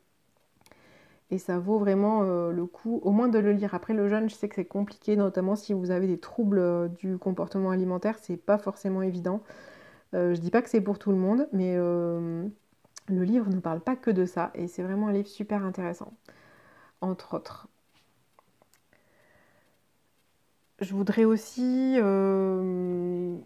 Et 1.31 1.37
ça 1.37 1.59
vaut 1.59 1.77
vraiment 1.77 2.23
euh, 2.23 2.51
le 2.51 2.65
coup 2.65 3.01
au 3.03 3.11
moins 3.11 3.27
de 3.27 3.37
le 3.37 3.51
lire. 3.51 3.75
Après 3.75 3.93
le 3.93 4.07
jeûne 4.07 4.29
je 4.29 4.35
sais 4.35 4.47
que 4.47 4.55
c'est 4.55 4.65
compliqué 4.65 5.15
notamment 5.17 5.55
si 5.55 5.73
vous 5.73 5.91
avez 5.91 6.07
des 6.07 6.17
troubles 6.17 6.89
du 6.97 7.17
comportement 7.17 7.71
alimentaire, 7.71 8.17
c'est 8.19 8.37
pas 8.37 8.57
forcément 8.57 9.01
évident. 9.01 9.43
je 10.13 10.39
dis 10.39 10.51
pas 10.51 10.61
que 10.61 10.69
c'est 10.69 10.81
pour 10.81 10.97
tout 10.97 11.11
le 11.11 11.17
monde 11.17 11.49
mais 11.51 11.75
le 11.75 12.51
livre 13.09 13.49
ne 13.49 13.59
parle 13.59 13.81
pas 13.81 13.95
que 13.97 14.11
de 14.11 14.25
ça 14.25 14.51
et 14.55 14.67
c'est 14.67 14.83
vraiment 14.83 15.07
un 15.09 15.13
livre 15.13 15.27
super 15.27 15.65
intéressant 15.65 16.13
entre 17.01 17.35
autres. 17.35 17.67
Je 20.81 20.93
voudrais 20.93 21.25
aussi 21.25 21.95
euh, 21.97 23.37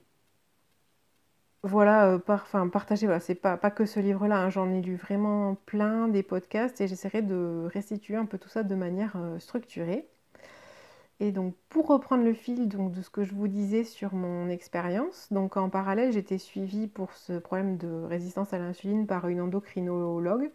voilà, 1.64 2.12
euh, 2.14 2.20
partager, 2.70 3.08
voilà, 3.08 3.20
c'est 3.20 3.36
pas, 3.36 3.58
pas 3.58 3.72
que 3.72 3.86
ce 3.86 4.00
livre-là, 4.00 4.40
hein, 4.40 4.50
j'en 4.50 4.70
ai 4.72 4.82
lu 4.82 4.96
vraiment 4.98 5.56
plein 5.66 6.08
des 6.08 6.22
podcasts 6.22 6.80
et 6.82 6.88
j'essaierai 6.88 7.22
de 7.24 7.68
restituer 7.74 8.16
un 8.18 8.26
peu 8.26 8.38
tout 8.38 8.50
ça 8.50 8.64
de 8.64 8.76
manière 8.76 9.14
euh, 9.16 9.40
structurée. 9.40 10.08
Et 11.20 11.32
donc 11.32 11.56
pour 11.70 11.88
reprendre 11.88 12.24
le 12.24 12.34
fil 12.34 12.68
donc, 12.68 12.92
de 12.92 13.02
ce 13.02 13.10
que 13.10 13.24
je 13.24 13.34
vous 13.34 13.48
disais 13.48 13.84
sur 13.84 14.14
mon 14.14 14.50
expérience, 14.50 15.28
donc 15.32 15.58
en 15.58 15.70
parallèle 15.70 16.12
j'étais 16.12 16.38
suivie 16.38 16.88
pour 16.88 17.14
ce 17.14 17.34
problème 17.40 17.78
de 17.78 18.04
résistance 18.04 18.54
à 18.54 18.60
l'insuline 18.60 19.08
par 19.08 19.28
une 19.28 19.42
endocrinologue. 19.42 20.52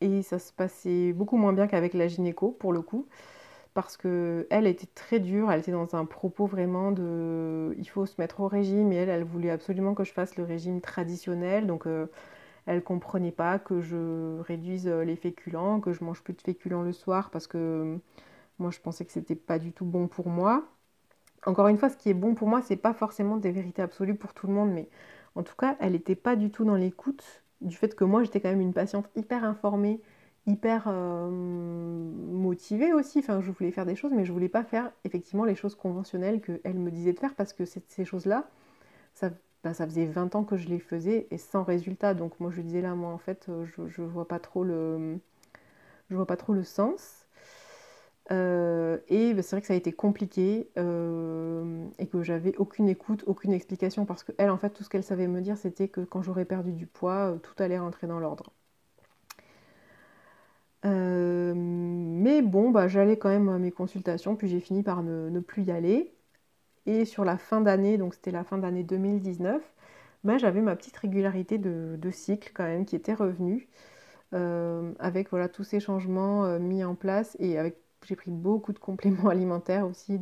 et 0.00 0.22
ça 0.22 0.38
se 0.38 0.52
passait 0.52 1.12
beaucoup 1.12 1.36
moins 1.36 1.52
bien 1.52 1.66
qu'avec 1.66 1.94
la 1.94 2.08
gynéco 2.08 2.50
pour 2.50 2.72
le 2.72 2.82
coup 2.82 3.06
parce 3.74 3.96
que 3.96 4.46
elle 4.50 4.66
était 4.66 4.86
très 4.94 5.20
dure, 5.20 5.50
elle 5.50 5.60
était 5.60 5.72
dans 5.72 5.94
un 5.96 6.04
propos 6.04 6.46
vraiment 6.46 6.92
de 6.92 7.74
il 7.78 7.88
faut 7.88 8.06
se 8.06 8.14
mettre 8.20 8.40
au 8.40 8.48
régime 8.48 8.92
et 8.92 8.96
elle 8.96 9.08
elle 9.08 9.24
voulait 9.24 9.50
absolument 9.50 9.94
que 9.94 10.04
je 10.04 10.12
fasse 10.12 10.36
le 10.36 10.44
régime 10.44 10.80
traditionnel 10.80 11.66
donc 11.66 11.86
euh, 11.86 12.06
elle 12.66 12.82
comprenait 12.84 13.32
pas 13.32 13.58
que 13.58 13.80
je 13.80 14.40
réduise 14.42 14.88
euh, 14.88 15.04
les 15.04 15.16
féculents, 15.16 15.80
que 15.80 15.92
je 15.92 16.04
mange 16.04 16.22
plus 16.22 16.34
de 16.34 16.42
féculents 16.42 16.82
le 16.82 16.92
soir 16.92 17.30
parce 17.30 17.46
que 17.46 17.98
moi 18.58 18.70
je 18.70 18.80
pensais 18.80 19.04
que 19.04 19.12
c'était 19.12 19.36
pas 19.36 19.58
du 19.58 19.72
tout 19.72 19.84
bon 19.84 20.08
pour 20.08 20.28
moi. 20.28 20.64
Encore 21.46 21.68
une 21.68 21.78
fois, 21.78 21.88
ce 21.90 21.96
qui 21.96 22.08
est 22.10 22.14
bon 22.14 22.34
pour 22.34 22.48
moi, 22.48 22.62
c'est 22.62 22.76
pas 22.76 22.94
forcément 22.94 23.36
des 23.36 23.50
vérités 23.52 23.82
absolues 23.82 24.14
pour 24.16 24.32
tout 24.34 24.46
le 24.46 24.52
monde, 24.54 24.70
mais 24.72 24.88
en 25.34 25.42
tout 25.42 25.56
cas, 25.56 25.76
elle 25.80 25.92
n'était 25.92 26.14
pas 26.16 26.36
du 26.36 26.50
tout 26.50 26.64
dans 26.64 26.76
l'écoute 26.76 27.42
du 27.60 27.76
fait 27.76 27.94
que 27.94 28.04
moi 28.04 28.22
j'étais 28.24 28.40
quand 28.40 28.48
même 28.50 28.60
une 28.60 28.74
patiente 28.74 29.08
hyper 29.16 29.44
informée 29.44 30.00
hyper 30.46 30.84
euh, 30.86 31.28
motivée 31.30 32.92
aussi. 32.92 33.22
Je 33.22 33.50
voulais 33.50 33.70
faire 33.70 33.86
des 33.86 33.96
choses, 33.96 34.12
mais 34.12 34.24
je 34.24 34.32
voulais 34.32 34.48
pas 34.48 34.64
faire 34.64 34.90
effectivement 35.04 35.44
les 35.44 35.54
choses 35.54 35.74
conventionnelles 35.74 36.40
qu'elle 36.40 36.78
me 36.78 36.90
disait 36.90 37.12
de 37.12 37.18
faire 37.18 37.34
parce 37.34 37.52
que 37.52 37.64
ces 37.64 38.04
choses-là, 38.04 38.48
ça, 39.14 39.30
bah, 39.64 39.74
ça 39.74 39.86
faisait 39.86 40.06
20 40.06 40.34
ans 40.34 40.44
que 40.44 40.56
je 40.56 40.68
les 40.68 40.78
faisais 40.80 41.28
et 41.30 41.38
sans 41.38 41.62
résultat. 41.64 42.14
Donc 42.14 42.40
moi, 42.40 42.50
je 42.50 42.60
disais 42.62 42.80
là, 42.82 42.94
moi, 42.94 43.10
en 43.12 43.18
fait, 43.18 43.46
euh, 43.48 43.66
je, 43.88 44.02
vois 44.02 44.26
pas 44.28 44.40
trop 44.40 44.64
le, 44.64 45.20
sens. 46.64 47.26
Euh, 48.30 48.98
et 49.08 49.34
bah, 49.34 49.42
c'est 49.42 49.56
vrai 49.56 49.60
que 49.60 49.66
ça 49.66 49.74
a 49.74 49.76
été 49.76 49.92
compliqué 49.92 50.70
et 50.76 52.06
que 52.06 52.22
j'avais 52.22 52.56
aucune 52.56 52.88
écoute, 52.88 53.24
aucune 53.26 53.52
explication 53.52 54.06
parce 54.06 54.24
qu'elle, 54.24 54.50
en 54.50 54.58
fait, 54.58 54.70
tout 54.70 54.84
ce 54.84 54.88
qu'elle 54.88 55.04
savait 55.04 55.28
me 55.28 55.40
dire, 55.40 55.56
c'était 55.58 55.88
que 55.88 56.00
quand 56.00 56.22
j'aurais 56.22 56.44
perdu 56.44 56.72
du 56.72 56.86
poids, 56.86 57.36
tout 57.42 57.54
allait 57.58 57.78
rentrer 57.78 58.06
dans 58.06 58.18
l'ordre. 58.20 58.52
Euh, 60.84 61.54
mais 61.56 62.42
bon, 62.42 62.70
bah, 62.70 62.88
j'allais 62.88 63.16
quand 63.16 63.28
même 63.28 63.48
à 63.48 63.58
mes 63.58 63.70
consultations, 63.70 64.36
puis 64.36 64.48
j'ai 64.48 64.60
fini 64.60 64.82
par 64.82 65.02
ne, 65.02 65.40
plus 65.40 65.62
y 65.64 65.70
aller. 65.70 66.12
Et 66.86 67.04
sur 67.04 67.24
la 67.24 67.38
fin 67.38 67.60
d'année, 67.60 67.98
donc 67.98 68.14
c'était 68.14 68.32
la 68.32 68.44
fin 68.44 68.58
d'année 68.58 68.84
2019, 68.84 69.62
bah, 70.24 70.38
j'avais 70.38 70.60
ma 70.60 70.76
petite 70.76 70.96
régularité 70.96 71.58
de, 71.58 72.10
cycle 72.10 72.52
quand 72.54 72.64
même 72.64 72.84
qui 72.86 72.96
était 72.96 73.14
revenue. 73.14 73.68
Euh, 74.34 74.92
avec 74.98 75.30
voilà, 75.30 75.48
tous 75.48 75.64
ces 75.64 75.80
changements 75.80 76.44
euh, 76.46 76.58
mis 76.58 76.84
en 76.84 76.94
place 76.94 77.36
et 77.40 77.58
avec 77.58 77.76
j'ai 78.06 78.16
pris 78.16 78.30
beaucoup 78.30 78.72
de 78.72 78.78
compléments 78.78 79.28
alimentaires 79.30 79.86
aussi 79.86 80.20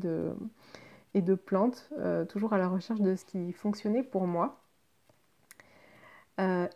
et 1.15 1.23
de 1.23 1.35
plantes, 1.35 1.91
toujours 2.29 2.53
à 2.53 2.59
la 2.59 2.69
recherche 2.69 3.01
de 3.01 3.17
ce 3.17 3.25
qui 3.25 3.53
fonctionnait 3.53 4.03
pour 4.03 4.27
moi. 4.27 4.61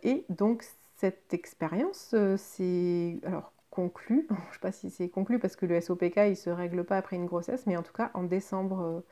et 0.03 0.25
donc 0.29 0.64
cette 0.97 1.35
expérience, 1.35 2.14
c'est 2.37 3.18
alors 3.25 3.54
conclu. 3.74 4.26
Je 4.30 4.34
ne 4.34 4.52
sais 4.52 4.58
pas 4.60 4.72
si 4.72 4.90
c'est 4.90 5.08
conclu 5.08 5.38
parce 5.38 5.56
que 5.56 5.66
le 5.66 5.80
SOPK 5.80 6.16
il 6.28 6.37
se 6.37 6.50
règle 6.50 6.84
pas 6.84 6.96
après 6.96 7.16
une 7.16 7.26
grossesse, 7.26 7.66
mais 7.66 7.76
en 7.76 7.82
tout 7.82 7.92
cas 7.92 8.10
en 8.14 8.22
décembre 8.22 9.02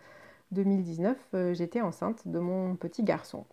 2019, 0.53 1.17
euh, 1.35 1.37
euh, 1.37 1.55
j'étais 1.55 1.81
enceinte 1.81 2.29
de 2.29 2.39
mon 2.39 2.77
petit 2.77 3.03
garçon. 3.03 3.45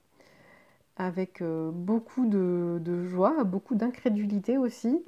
Avec 0.97 1.41
euh, 1.41 1.71
beaucoup 1.71 2.27
de, 2.27 3.05
joie, 3.05 3.43
beaucoup 3.43 3.75
d'incrédulité 3.75 4.57
aussi, 4.57 5.03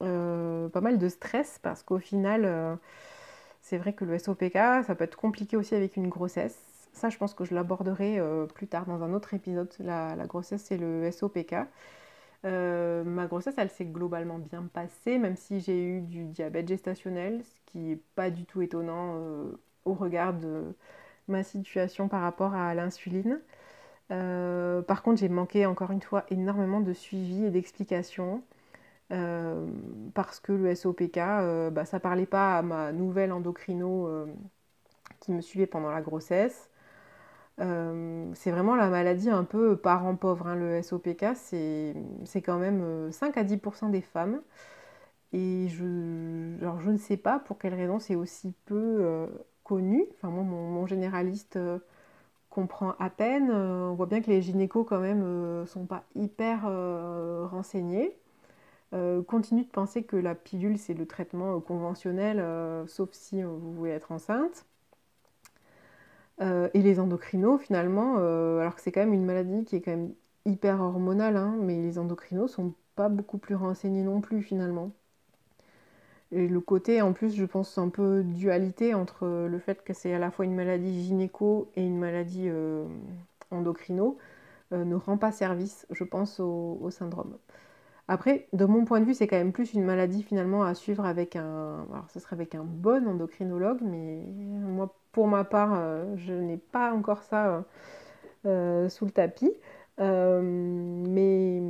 pas 0.00 0.80
mal 0.80 0.98
de 0.98 1.08
stress 1.08 1.60
parce 1.62 1.84
qu'au 1.84 1.98
final, 1.98 2.78
c'est 3.60 3.78
vrai 3.78 3.92
que 3.92 4.04
le 4.04 4.18
SOPK, 4.18 4.84
ça 4.84 4.94
peut 4.96 5.04
être 5.04 5.16
compliqué 5.16 5.56
aussi 5.56 5.76
avec 5.76 5.96
une 5.96 6.08
grossesse. 6.08 6.58
Ça, 6.92 7.08
je 7.08 7.16
pense 7.18 7.34
que 7.34 7.44
je 7.44 7.54
l'aborderai 7.54 8.20
plus 8.52 8.66
tard 8.66 8.84
dans 8.86 9.04
un 9.04 9.14
autre 9.14 9.32
épisode. 9.32 9.68
La, 9.78 10.16
la 10.16 10.26
grossesse, 10.26 10.64
c'est 10.64 10.76
le 10.76 11.08
SOPK. 11.12 11.54
Euh, 12.44 13.04
ma 13.04 13.26
grossesse, 13.26 13.54
elle 13.56 13.70
s'est 13.70 13.84
globalement 13.84 14.38
bien 14.38 14.64
passée, 14.72 15.18
même 15.18 15.36
si 15.36 15.60
j'ai 15.60 15.78
eu 15.80 16.00
du 16.02 16.24
diabète 16.24 16.68
gestationnel, 16.68 17.42
ce 17.44 17.60
qui 17.66 17.78
n'est 17.78 18.00
pas 18.16 18.30
du 18.30 18.44
tout 18.44 18.62
étonnant 18.62 19.14
euh, 19.16 19.52
au 19.84 19.94
regard 19.94 20.34
de 20.34 20.74
ma 21.28 21.44
situation 21.44 22.08
par 22.08 22.22
rapport 22.22 22.54
à 22.54 22.74
l'insuline. 22.74 23.40
Euh, 24.12 24.82
par 24.82 25.02
contre, 25.02 25.20
j'ai 25.20 25.28
manqué 25.28 25.66
encore 25.66 25.92
une 25.92 26.02
fois 26.02 26.24
énormément 26.30 26.80
de 26.80 26.92
suivi 26.92 27.44
et 27.46 27.50
d'explications. 27.50 28.42
parce 30.14 30.40
que 30.40 30.52
le 30.52 30.74
SOPK, 30.74 31.16
bah, 31.72 31.84
ça 31.84 32.00
parlait 32.00 32.26
pas 32.26 32.58
à 32.58 32.62
ma 32.62 32.92
nouvelle 32.92 33.32
endocrino 33.32 34.08
qui 35.20 35.32
me 35.32 35.40
suivait 35.40 35.66
pendant 35.66 35.90
la 35.90 36.02
grossesse. 36.02 36.70
Euh, 37.62 38.30
c'est 38.34 38.50
vraiment 38.50 38.74
la 38.74 38.88
maladie 38.88 39.30
un 39.30 39.44
peu 39.44 39.76
parent 39.76 40.16
pauvre. 40.16 40.46
Hein, 40.48 40.56
le 40.56 40.82
SOPK, 40.82 41.26
c'est 41.36 41.94
quand 42.44 42.58
même 42.58 43.10
5 43.12 43.36
euh, 43.36 43.40
à 43.40 43.44
10% 43.44 43.90
des 43.90 44.00
femmes. 44.00 44.42
Et 45.32 45.68
je, 45.68 46.56
je 46.80 46.90
ne 46.90 46.98
sais 46.98 47.16
pas 47.16 47.38
pour 47.38 47.58
quelle 47.58 47.74
raison 47.74 47.98
c'est 47.98 48.16
aussi 48.16 48.54
peu 48.66 48.98
euh, 49.00 49.26
connu. 49.64 50.04
Enfin, 50.14 50.28
moi, 50.30 50.44
mon, 50.44 50.86
généraliste 50.86 51.58
comprend 52.50 52.94
à 52.98 53.10
peine. 53.10 53.50
on 53.50 53.94
voit 53.94 54.06
bien 54.06 54.20
que 54.20 54.30
les 54.30 54.42
gynécos, 54.42 54.84
quand 54.84 55.00
même, 55.00 55.20
ne 55.60 55.64
sont 55.66 55.86
pas 55.86 56.04
hyper 56.14 56.62
renseignés. 57.50 58.16
continue 59.26 59.64
de 59.64 59.70
penser 59.70 60.04
que 60.04 60.16
la 60.16 60.34
pilule, 60.34 60.78
c'est 60.78 60.94
le 60.94 61.06
traitement 61.06 61.60
conventionnel, 61.60 62.44
sauf 62.88 63.10
si 63.12 63.42
vous 63.42 63.72
voulez 63.74 63.92
être 63.92 64.12
enceinte. 64.12 64.66
Euh, 66.42 66.68
et 66.74 66.82
les 66.82 66.98
endocrinos, 67.00 67.58
finalement, 67.58 68.16
euh, 68.18 68.60
alors 68.60 68.74
que 68.74 68.80
c'est 68.80 68.92
quand 68.92 69.00
même 69.00 69.12
une 69.12 69.24
maladie 69.24 69.64
qui 69.64 69.76
est 69.76 69.80
quand 69.80 69.92
même 69.92 70.12
hyper 70.44 70.80
hormonale, 70.80 71.36
hein, 71.36 71.56
mais 71.60 71.80
les 71.80 71.98
endocrinos 71.98 72.50
sont 72.50 72.74
pas 72.96 73.08
beaucoup 73.08 73.38
plus 73.38 73.54
renseignés 73.54 74.02
non 74.02 74.20
plus, 74.20 74.42
finalement. 74.42 74.92
Et 76.32 76.48
le 76.48 76.60
côté, 76.60 77.02
en 77.02 77.12
plus, 77.12 77.34
je 77.34 77.44
pense, 77.44 77.76
un 77.78 77.90
peu 77.90 78.22
dualité 78.24 78.94
entre 78.94 79.26
le 79.26 79.58
fait 79.58 79.84
que 79.84 79.92
c'est 79.92 80.14
à 80.14 80.18
la 80.18 80.30
fois 80.30 80.46
une 80.46 80.54
maladie 80.54 81.04
gynéco 81.04 81.70
et 81.76 81.84
une 81.84 81.98
maladie 81.98 82.48
euh, 82.48 82.86
endocrino, 83.50 84.18
ne 84.72 84.94
rend 84.94 85.18
pas 85.18 85.32
service, 85.32 85.86
je 85.90 86.02
pense, 86.04 86.40
au, 86.40 86.88
syndrome. 86.90 87.36
Après, 88.08 88.48
de 88.54 88.64
mon 88.64 88.84
point 88.86 89.00
de 89.00 89.04
vue, 89.06 89.14
c'est 89.14 89.26
quand 89.28 89.36
même 89.36 89.52
plus 89.52 89.74
une 89.74 89.84
maladie 89.84 90.22
finalement 90.22 90.64
à 90.64 90.74
suivre 90.74 91.04
avec 91.06 91.36
un. 91.36 91.86
Alors, 91.92 92.10
ce 92.10 92.20
serait 92.20 92.36
avec 92.36 92.54
un 92.54 92.64
bon 92.64 93.06
endocrinologue, 93.06 93.80
mais 93.82 94.24
moi, 94.26 94.94
pour 95.12 95.28
ma 95.28 95.44
part, 95.44 95.74
euh, 95.76 96.16
je 96.16 96.32
n'ai 96.32 96.56
pas 96.56 96.92
encore 96.92 97.22
ça 97.22 97.48
euh, 97.48 97.62
euh, 98.46 98.88
sous 98.88 99.04
le 99.04 99.12
tapis. 99.12 99.52
mais 99.98 101.62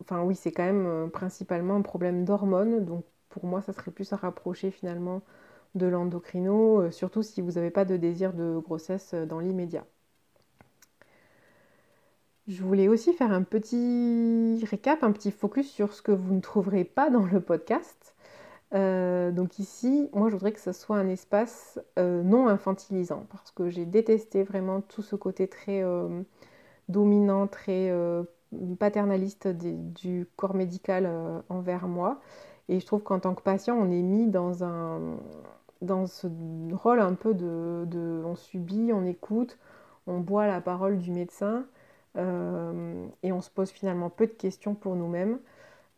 enfin 0.00 0.22
oui, 0.22 0.34
c'est 0.34 0.52
quand 0.52 0.64
même 0.64 1.10
principalement 1.10 1.76
un 1.76 1.82
problème 1.82 2.24
d'hormones. 2.24 2.84
Donc 2.84 3.04
pour 3.30 3.46
moi, 3.46 3.62
ça 3.62 3.72
serait 3.72 3.90
plus 3.92 4.12
à 4.12 4.16
rapprocher 4.16 4.70
finalement 4.70 5.22
de 5.74 5.86
l'endocrino, 5.86 6.90
surtout 6.90 7.22
si 7.22 7.40
vous 7.40 7.52
n'avez 7.52 7.70
pas 7.70 7.84
de 7.84 7.96
désir 7.96 8.32
de 8.32 8.58
grossesse 8.58 9.14
dans 9.14 9.40
l'immédiat. 9.40 9.84
Je 12.46 12.62
voulais 12.62 12.88
aussi 12.88 13.12
faire 13.14 13.32
un 13.32 13.42
petit 13.42 14.62
récap, 14.66 15.02
un 15.02 15.12
petit 15.12 15.30
focus 15.30 15.70
sur 15.70 15.94
ce 15.94 16.02
que 16.02 16.12
vous 16.12 16.34
ne 16.34 16.40
trouverez 16.40 16.84
pas 16.84 17.08
dans 17.10 17.24
le 17.24 17.40
podcast. 17.40 18.13
Euh, 18.74 19.30
donc 19.30 19.58
ici, 19.58 20.08
moi 20.12 20.28
je 20.28 20.34
voudrais 20.34 20.52
que 20.52 20.60
ce 20.60 20.72
soit 20.72 20.96
un 20.96 21.08
espace 21.08 21.78
euh, 21.98 22.22
non 22.24 22.48
infantilisant 22.48 23.24
parce 23.30 23.52
que 23.52 23.70
j'ai 23.70 23.84
détesté 23.86 24.42
vraiment 24.42 24.80
tout 24.80 25.02
ce 25.02 25.14
côté 25.14 25.46
très 25.46 25.82
euh, 25.84 26.22
dominant, 26.88 27.46
très 27.46 27.92
paternaliste 28.78 29.48
du 29.48 30.26
corps 30.36 30.54
médical 30.54 31.10
envers 31.48 31.88
moi. 31.88 32.20
Et 32.68 32.80
je 32.80 32.86
trouve 32.86 33.02
qu'en 33.02 33.20
tant 33.20 33.34
que 33.34 33.42
patient, 33.42 33.76
on 33.76 33.90
est 33.90 34.02
mis 34.02 34.26
dans 34.28 34.64
un, 34.64 35.18
dans 35.82 36.06
ce 36.06 36.28
rôle 36.72 37.00
un 37.00 37.14
peu 37.14 37.34
de, 37.34 38.22
on 38.24 38.34
subit, 38.36 38.92
on 38.92 39.04
écoute, 39.04 39.58
on 40.06 40.20
boit 40.20 40.46
la 40.46 40.60
parole 40.60 40.98
du 40.98 41.10
médecin 41.10 41.64
et 42.16 43.32
on 43.32 43.40
se 43.40 43.50
pose 43.50 43.70
finalement 43.70 44.10
peu 44.10 44.26
de 44.26 44.32
questions 44.32 44.74
pour 44.74 44.94
nous-mêmes. 44.96 45.38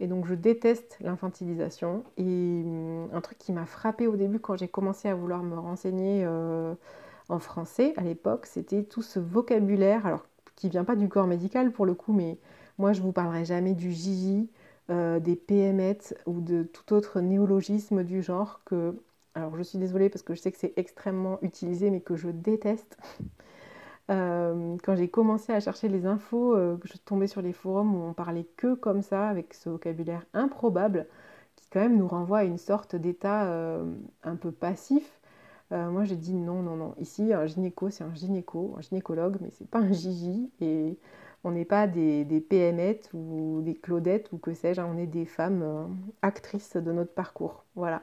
Et 0.00 0.06
donc 0.06 0.26
je 0.26 0.35
déteste 0.35 0.98
l'infantilisation. 1.00 2.04
Et 2.16 2.22
hum, 2.22 3.09
un 3.12 3.20
truc 3.20 3.38
qui 3.38 3.52
m'a 3.52 3.66
frappé 3.66 4.06
au 4.06 4.16
début 4.16 4.40
quand 4.40 4.56
j'ai 4.56 4.68
commencé 4.68 5.09
à 5.09 5.14
vouloir 5.14 5.42
me 5.42 5.59
renseigner 5.59 6.22
euh, 6.24 6.74
en 7.28 7.38
français 7.38 7.94
à 7.96 8.02
l'époque, 8.02 8.46
c'était 8.46 8.85
tout 8.85 9.02
ce 9.02 9.18
vocabulaire, 9.20 10.06
alors 10.06 10.26
qui 10.56 10.68
vient 10.68 10.85
pas 10.85 10.96
du 10.96 11.09
corps 11.09 11.26
médical 11.26 11.72
pour 11.72 11.87
le 11.87 11.94
coup, 11.94 12.12
mais 12.12 12.38
moi 12.78 12.92
je 12.92 13.02
vous 13.02 13.12
parlerai 13.12 13.44
jamais 13.44 13.74
du 13.74 13.92
Gigi, 13.92 14.50
euh, 14.90 15.18
des 15.20 15.37
PMET 15.37 15.98
ou 16.26 16.40
de 16.40 16.62
tout 16.62 16.92
autre 16.94 17.20
néologisme 17.20 18.04
du 18.04 18.22
genre 18.22 18.61
que, 18.64 18.94
alors 19.35 19.56
je 19.56 19.62
suis 19.62 19.78
désolée 19.78 20.09
parce 20.09 20.22
que 20.22 20.35
je 20.35 20.40
sais 20.40 20.52
que 20.52 20.59
c'est 20.59 20.72
extrêmement 20.76 21.38
utilisé 21.42 21.90
mais 21.90 22.00
que 22.00 22.16
je 22.16 22.28
déteste. 22.28 22.98
Euh, 24.11 24.77
quand 24.85 24.95
j'ai 24.97 25.09
commencé 25.09 25.53
à 25.53 25.61
chercher 25.61 25.88
les 25.88 26.07
infos, 26.07 26.55
euh, 26.55 26.79
je 26.85 26.97
tombée 26.99 27.27
sur 27.27 27.42
les 27.42 27.53
forums 27.53 27.95
où 27.95 28.05
on 28.09 28.12
parlait 28.12 28.47
que 28.57 28.75
comme 28.75 29.03
ça, 29.03 29.29
avec 29.29 29.53
ce 29.55 29.69
vocabulaire 29.69 30.25
improbable, 30.33 31.07
qui 31.57 31.69
quand 31.71 31.81
même 31.81 31.97
nous 31.97 32.07
renvoie 32.07 32.38
à 32.38 32.45
une 32.45 32.59
sorte 32.59 32.95
d'état 32.95 33.47
euh, 33.47 33.85
un 34.23 34.37
peu 34.37 34.53
passif. 34.53 35.21
moi 35.71 36.05
j'ai 36.05 36.16
dit 36.16 36.35
non, 36.35 36.62
non, 36.62 36.77
non. 36.77 36.95
Ici, 36.99 37.33
un 37.33 37.47
gynéco, 37.47 37.90
c'est 37.90 38.05
un 38.05 38.14
gynéco, 38.14 38.75
un 38.79 38.83
gynécologue, 38.83 39.38
mais 39.40 39.51
c'est 39.51 39.69
pas 39.69 39.81
un 39.81 39.92
gigi. 39.92 40.51
Et 40.61 40.99
on 41.45 41.51
n'est 41.53 41.64
pas 41.64 41.87
des, 41.88 42.25
des 42.25 42.40
PMettes 42.40 43.11
ou 43.14 43.61
des 43.62 43.75
Claudettes 43.75 44.33
ou 44.33 44.38
que 44.38 44.55
sais-je, 44.55 44.81
hein. 44.81 44.88
on 44.92 44.99
est 44.99 45.07
des 45.07 45.27
femmes 45.27 45.97
actrices 46.23 46.77
de 46.77 46.92
notre 46.92 47.12
parcours. 47.12 47.64
Voilà. 47.75 48.03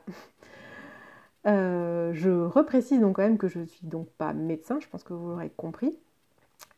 Euh, 1.45 2.11
je 2.13 2.29
reprécise 2.29 3.01
donc 3.01 3.17
quand 3.17 3.23
même 3.23 3.37
que 3.37 3.47
je 3.47 3.59
ne 3.59 3.65
suis 3.65 3.85
donc 3.85 4.09
pas 4.11 4.33
médecin, 4.33 4.79
je 4.79 4.87
pense 4.87 5.03
que 5.03 5.13
vous 5.13 5.29
l'aurez 5.29 5.51
compris. 5.55 5.97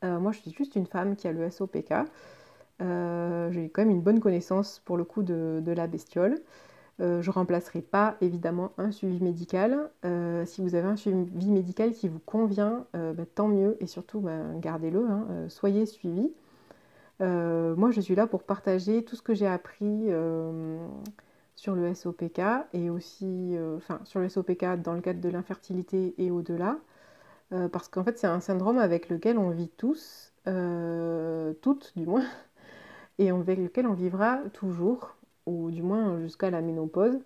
Euh, 0.03 0.19
moi, 0.19 0.31
je 0.31 0.39
suis 0.39 0.51
juste 0.51 0.75
une 0.75 0.87
femme 0.87 1.15
qui 1.15 1.27
a 1.27 1.31
le 1.31 1.49
SOPK. 1.49 1.93
Euh, 2.81 3.51
j'ai 3.51 3.69
quand 3.69 3.83
même 3.83 3.91
une 3.91 4.01
bonne 4.01 4.19
connaissance 4.19 4.81
pour 4.85 4.97
le 4.97 5.03
coup 5.03 5.23
de, 5.23 5.63
la 5.65 5.87
bestiole. 5.87 6.39
je 6.99 7.05
ne 7.05 7.31
remplacerai 7.31 7.81
pas 7.81 8.17
évidemment 8.21 8.71
un 8.77 8.91
suivi 8.91 9.21
médical. 9.23 9.91
si 10.45 10.61
vous 10.61 10.75
avez 10.75 10.87
un 10.87 10.95
suivi 10.95 11.51
médical 11.51 11.91
qui 11.93 12.07
vous 12.07 12.19
convient, 12.19 12.85
bah, 12.93 13.25
tant 13.35 13.47
mieux 13.47 13.77
et 13.79 13.87
surtout 13.87 14.19
bah, 14.19 14.39
gardez-le, 14.57 15.05
hein, 15.05 15.25
soyez 15.49 15.85
suivi. 15.85 16.33
moi 17.19 17.91
je 17.91 18.01
suis 18.01 18.15
là 18.15 18.27
pour 18.27 18.43
partager 18.43 19.03
tout 19.03 19.15
ce 19.15 19.21
que 19.21 19.33
j'ai 19.33 19.47
appris 19.47 20.09
sur 21.55 21.75
le 21.75 21.93
SOPK 21.93 22.41
et 22.73 22.89
aussi 22.89 23.55
euh, 23.57 23.79
sur 24.03 24.19
le 24.19 24.29
SOPK 24.29 24.81
dans 24.81 24.93
le 24.93 25.01
cadre 25.01 25.21
de 25.21 25.29
l'infertilité 25.29 26.13
et 26.17 26.31
au-delà. 26.31 26.77
Euh, 27.53 27.69
parce 27.69 27.87
qu'en 27.87 28.03
fait 28.03 28.17
c'est 28.17 28.27
un 28.27 28.39
syndrome 28.39 28.77
avec 28.77 29.09
lequel 29.09 29.37
on 29.37 29.49
vit 29.51 29.69
tous, 29.69 30.33
euh, 30.47 31.53
toutes 31.61 31.93
du 31.95 32.05
moins, 32.05 32.25
et 33.19 33.29
avec 33.29 33.59
lequel 33.59 33.87
on 33.87 33.93
vivra 33.93 34.39
toujours, 34.53 35.15
ou 35.45 35.71
du 35.71 35.81
moins 35.83 36.19
jusqu'à 36.21 36.49
la 36.49 36.61
ménopause. 36.61 37.19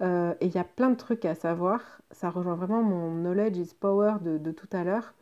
et 0.00 0.46
il 0.46 0.54
y 0.54 0.58
a 0.58 0.64
plein 0.64 0.90
de 0.90 0.96
trucs 0.96 1.24
à 1.24 1.34
savoir. 1.34 1.80
Ça 2.10 2.30
rejoint 2.30 2.56
vraiment 2.56 2.82
mon 2.82 3.10
knowledge 3.12 3.56
is 3.58 3.74
power 3.78 4.16
de 4.22 4.50
tout 4.52 4.68
à 4.72 4.84
l'heure. 4.84 5.14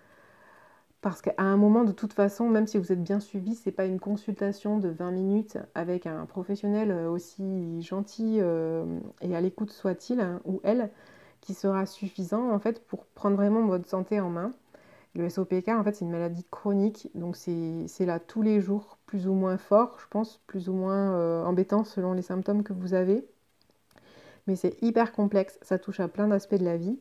Parce 1.03 1.21
qu'à 1.21 1.35
un 1.37 1.57
moment, 1.57 1.83
de 1.83 1.91
toute 1.91 2.13
façon, 2.13 2.49
même 2.49 2.69
si 2.69 2.79
vous 2.79 2.93
êtes 2.93 3.03
bien 3.03 3.19
suivi, 3.19 3.57
ce 3.57 3.69
n'est 3.69 3.73
pas 3.73 3.87
une 3.87 3.99
consultation 3.99 4.79
de 4.79 4.89
20 4.89 5.11
minutes 5.11 5.59
avec 5.75 6.07
un 6.07 6.27
professionnel 6.27 6.93
euh, 6.93 7.11
aussi 7.11 7.83
gentil 7.83 8.39
euh, 8.41 8.85
et 9.21 9.35
à 9.35 9.41
l'écoute 9.41 9.73
soit-il, 9.73 10.21
hein, 10.21 10.41
ou 10.45 10.61
elle, 10.63 10.91
qui 11.41 11.55
sera 11.55 11.87
suffisant 11.87 12.53
en 12.53 12.59
fait 12.61 12.87
pour 12.87 13.05
prendre 13.07 13.37
vraiment 13.37 13.67
votre 13.67 13.89
santé 13.89 14.21
en 14.21 14.31
main. 14.31 14.53
Le 15.17 15.29
SOPK, 15.29 15.69
en 15.71 15.83
fait, 15.83 15.93
c'est 15.97 16.05
une 16.05 16.13
maladie 16.13 16.47
chronique, 16.51 17.11
donc 17.17 17.37
c'est 17.37 18.07
là 18.07 18.21
tous 18.21 18.43
les 18.43 18.61
jours, 18.61 18.97
plus 19.07 19.27
ou 19.27 19.35
moins 19.35 19.59
fort, 19.59 19.99
je 20.01 20.07
pense, 20.09 20.41
plus 20.47 20.69
ou 20.69 20.73
moins 20.73 21.15
euh, 21.15 21.45
embêtant 21.45 21.83
selon 21.85 22.13
les 22.13 22.23
symptômes 22.23 22.63
que 22.63 22.73
vous 22.73 22.95
avez. 22.95 23.27
Mais 24.47 24.55
c'est 24.57 24.81
hyper 24.83 25.13
complexe, 25.13 25.59
ça 25.63 25.79
touche 25.79 26.01
à 26.01 26.09
plein 26.09 26.29
d'aspects 26.29 26.55
de 26.55 26.65
la 26.65 26.77
vie. 26.77 26.99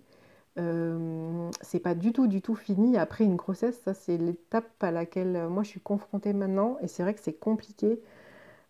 Euh, 0.58 1.50
c'est 1.62 1.80
pas 1.80 1.96
du 1.96 2.14
tout, 2.14 2.28
du 2.28 2.42
tout 2.42 2.56
fini. 2.56 2.98
Après 2.98 3.24
une 3.24 3.36
grossesse, 3.36 3.80
ça 3.84 3.94
c'est 3.94 4.18
l'étape 4.18 4.72
à 4.82 4.92
laquelle 4.92 5.36
euh, 5.36 5.50
moi 5.50 5.64
je 5.64 5.70
suis 5.70 5.80
confrontée 5.80 6.34
maintenant. 6.34 6.78
Et 6.82 6.88
c'est 6.88 7.04
vrai 7.04 7.14
que 7.14 7.22
c'est 7.22 7.34
compliqué 7.34 8.02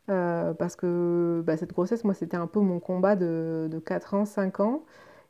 euh, 0.10 0.54
parce 0.54 0.76
que 0.76 1.44
bah, 1.46 1.58
cette 1.58 1.74
grossesse, 1.74 2.04
moi 2.04 2.14
c'était 2.14 2.38
un 2.38 2.48
peu 2.48 2.60
mon 2.60 2.80
combat 2.80 3.16
de, 3.16 3.82
4 3.86 4.14
ans, 4.16 4.26
5 4.26 4.60
ans. 4.60 4.84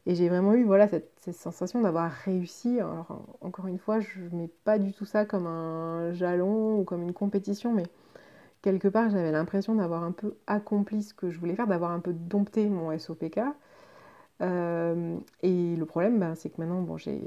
Et 0.08 0.16
j'ai 0.16 0.30
vraiment 0.30 0.54
eu 0.56 0.64
voilà, 0.66 0.88
cette, 0.88 1.12
sensation 1.34 1.82
d'avoir 1.82 2.12
réussi. 2.12 2.80
Alors 2.80 3.24
encore 3.42 3.68
une 3.68 3.80
fois, 3.80 4.00
je 4.00 4.22
mets 4.34 4.50
pas 4.66 4.80
du 4.80 4.94
tout 4.94 5.06
ça 5.06 5.26
comme 5.26 5.48
un 5.48 6.12
jalon 6.14 6.80
ou 6.80 6.84
comme 6.84 7.04
une 7.04 7.14
compétition, 7.14 7.74
mais 7.74 7.84
quelque 8.62 8.88
part 8.88 9.10
j'avais 9.10 9.32
l'impression 9.32 9.76
d'avoir 9.76 10.04
un 10.04 10.12
peu 10.12 10.36
accompli 10.48 11.04
ce 11.04 11.14
que 11.14 11.30
je 11.32 11.40
voulais 11.40 11.56
faire, 11.56 11.68
d'avoir 11.68 11.92
un 11.92 12.00
peu 12.00 12.14
dompté 12.14 12.70
mon 12.70 12.98
SOPK. 12.98 13.40
Euh, 14.42 15.18
et 15.44 15.76
le 15.76 15.86
problème, 15.86 16.20
ben, 16.20 16.36
c'est 16.36 16.50
que 16.50 16.60
maintenant, 16.60 16.82
bon, 16.82 16.98
j'ai 16.98 17.22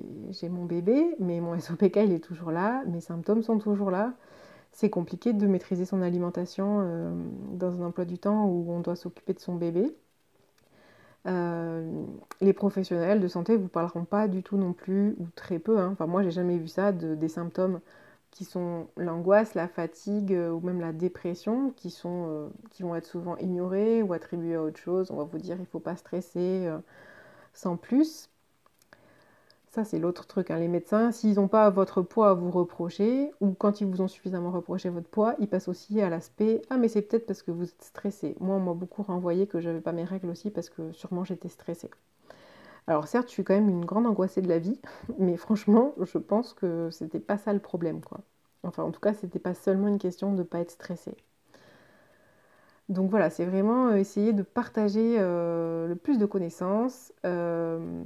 mon 0.48 0.64
bébé, 0.64 1.14
mais 1.20 1.40
mon 1.40 1.58
SOPK, 1.58 1.96
il 1.96 2.12
est 2.12 2.24
toujours 2.24 2.50
là, 2.50 2.82
mes 2.86 3.00
symptômes 3.00 3.42
sont 3.42 3.58
toujours 3.58 3.90
là. 3.90 4.14
C'est 4.72 4.90
compliqué 4.90 5.32
de 5.32 5.46
maîtriser 5.46 5.84
son 5.84 6.02
alimentation 6.02 6.80
euh, 6.82 7.12
dans 7.52 7.80
un 7.80 7.86
emploi 7.86 8.04
du 8.04 8.18
temps 8.18 8.46
où 8.46 8.66
on 8.72 8.80
doit 8.80 8.96
s'occuper 8.96 9.32
de 9.34 9.38
son 9.40 9.54
bébé. 9.54 9.94
Euh, 11.26 12.04
les 12.40 12.52
professionnels 12.52 13.20
de 13.20 13.28
santé 13.28 13.52
ne 13.54 13.58
vous 13.58 13.68
parleront 13.68 14.04
pas 14.04 14.28
du 14.28 14.42
tout 14.42 14.56
non 14.56 14.72
plus, 14.72 15.14
ou 15.18 15.26
très 15.36 15.58
peu. 15.58 15.78
Hein. 15.78 15.90
Enfin, 15.92 16.06
moi, 16.06 16.22
j'ai 16.22 16.30
jamais 16.32 16.58
vu 16.58 16.68
ça, 16.68 16.92
de, 16.92 17.14
des 17.14 17.28
symptômes 17.28 17.80
qui 18.34 18.44
sont 18.44 18.88
l'angoisse, 18.96 19.54
la 19.54 19.68
fatigue 19.68 20.32
ou 20.32 20.60
même 20.60 20.80
la 20.80 20.92
dépression, 20.92 21.70
qui, 21.76 21.90
sont, 21.90 22.50
qui 22.70 22.82
vont 22.82 22.94
être 22.96 23.06
souvent 23.06 23.36
ignorés 23.38 24.02
ou 24.02 24.12
attribués 24.12 24.56
à 24.56 24.62
autre 24.62 24.78
chose. 24.78 25.10
On 25.10 25.16
va 25.16 25.24
vous 25.24 25.38
dire 25.38 25.56
il 25.56 25.62
ne 25.62 25.66
faut 25.66 25.80
pas 25.80 25.96
stresser, 25.96 26.68
sans 27.54 27.76
plus. 27.76 28.28
Ça, 29.74 29.82
c'est 29.82 29.98
l'autre 29.98 30.28
truc. 30.28 30.52
Hein. 30.52 30.58
Les 30.60 30.68
médecins, 30.68 31.10
s'ils 31.10 31.34
n'ont 31.34 31.48
pas 31.48 31.68
votre 31.68 32.00
poids 32.00 32.30
à 32.30 32.34
vous 32.34 32.52
reprocher, 32.52 33.32
ou 33.40 33.54
quand 33.54 33.80
ils 33.80 33.86
vous 33.88 34.00
ont 34.02 34.06
suffisamment 34.08 34.52
reproché 34.52 34.88
votre 34.88 35.08
poids, 35.08 35.34
ils 35.40 35.48
passent 35.48 35.66
aussi 35.66 36.00
à 36.00 36.08
l'aspect 36.08 36.62
Ah, 36.70 36.76
mais 36.76 36.86
c'est 36.86 37.02
peut-être 37.02 37.26
parce 37.26 37.42
que 37.42 37.50
vous 37.50 37.64
êtes 37.64 37.82
stressé. 37.82 38.36
Moi, 38.38 38.54
on 38.54 38.60
m'a 38.60 38.72
beaucoup 38.74 39.02
renvoyé 39.02 39.48
que 39.48 39.60
je 39.60 39.68
n'avais 39.68 39.80
pas 39.80 39.90
mes 39.90 40.04
règles 40.04 40.30
aussi 40.30 40.50
parce 40.50 40.70
que 40.70 40.92
sûrement 40.92 41.24
j'étais 41.24 41.48
stressée. 41.48 41.90
Alors, 42.86 43.08
certes, 43.08 43.28
je 43.28 43.32
suis 43.32 43.44
quand 43.44 43.54
même 43.54 43.68
une 43.68 43.84
grande 43.84 44.06
angoissée 44.06 44.42
de 44.42 44.48
la 44.48 44.58
vie, 44.58 44.80
mais 45.18 45.36
franchement, 45.36 45.94
je 46.00 46.18
pense 46.18 46.52
que 46.54 46.90
c'était 46.90 47.20
pas 47.20 47.38
ça 47.38 47.52
le 47.52 47.60
problème, 47.60 48.00
quoi. 48.02 48.20
Enfin, 48.62 48.82
en 48.84 48.90
tout 48.92 49.00
cas, 49.00 49.14
c'était 49.14 49.38
pas 49.38 49.54
seulement 49.54 49.88
une 49.88 49.98
question 49.98 50.32
de 50.32 50.38
ne 50.38 50.42
pas 50.42 50.60
être 50.60 50.70
stressée. 50.70 51.16
Donc 52.88 53.10
voilà, 53.10 53.30
c'est 53.30 53.46
vraiment 53.46 53.88
euh, 53.88 53.96
essayer 53.96 54.32
de 54.32 54.42
partager 54.42 55.16
euh, 55.18 55.86
le 55.88 55.96
plus 55.96 56.18
de 56.18 56.26
connaissances, 56.26 57.12
euh, 57.24 58.02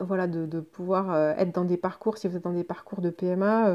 voilà, 0.00 0.26
de, 0.26 0.60
pouvoir 0.60 1.16
être 1.38 1.52
dans 1.54 1.64
des 1.64 1.76
parcours, 1.78 2.18
si 2.18 2.28
vous 2.28 2.36
êtes 2.36 2.44
dans 2.44 2.52
des 2.52 2.64
parcours 2.64 3.00
de 3.00 3.08
PMA, 3.10 3.70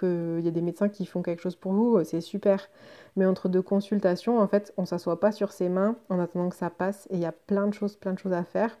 qu'il 0.00 0.40
y 0.44 0.48
a 0.48 0.50
des 0.50 0.62
médecins 0.62 0.88
qui 0.88 1.06
font 1.06 1.22
quelque 1.22 1.40
chose 1.40 1.54
pour 1.56 1.72
vous, 1.72 2.02
c'est 2.04 2.20
super. 2.20 2.68
Mais 3.16 3.24
entre 3.24 3.48
deux 3.48 3.62
consultations, 3.62 4.40
en 4.40 4.48
fait, 4.48 4.74
on 4.76 4.82
ne 4.82 4.86
s'assoit 4.86 5.20
pas 5.20 5.30
sur 5.32 5.52
ses 5.52 5.68
mains 5.68 5.96
en 6.08 6.18
attendant 6.18 6.48
que 6.48 6.56
ça 6.56 6.70
passe 6.70 7.06
et 7.10 7.14
il 7.14 7.20
y 7.20 7.24
a 7.24 7.32
plein 7.32 7.68
de 7.68 7.74
choses, 7.74 7.96
plein 7.96 8.14
de 8.14 8.18
choses 8.18 8.32
à 8.32 8.42
faire. 8.44 8.76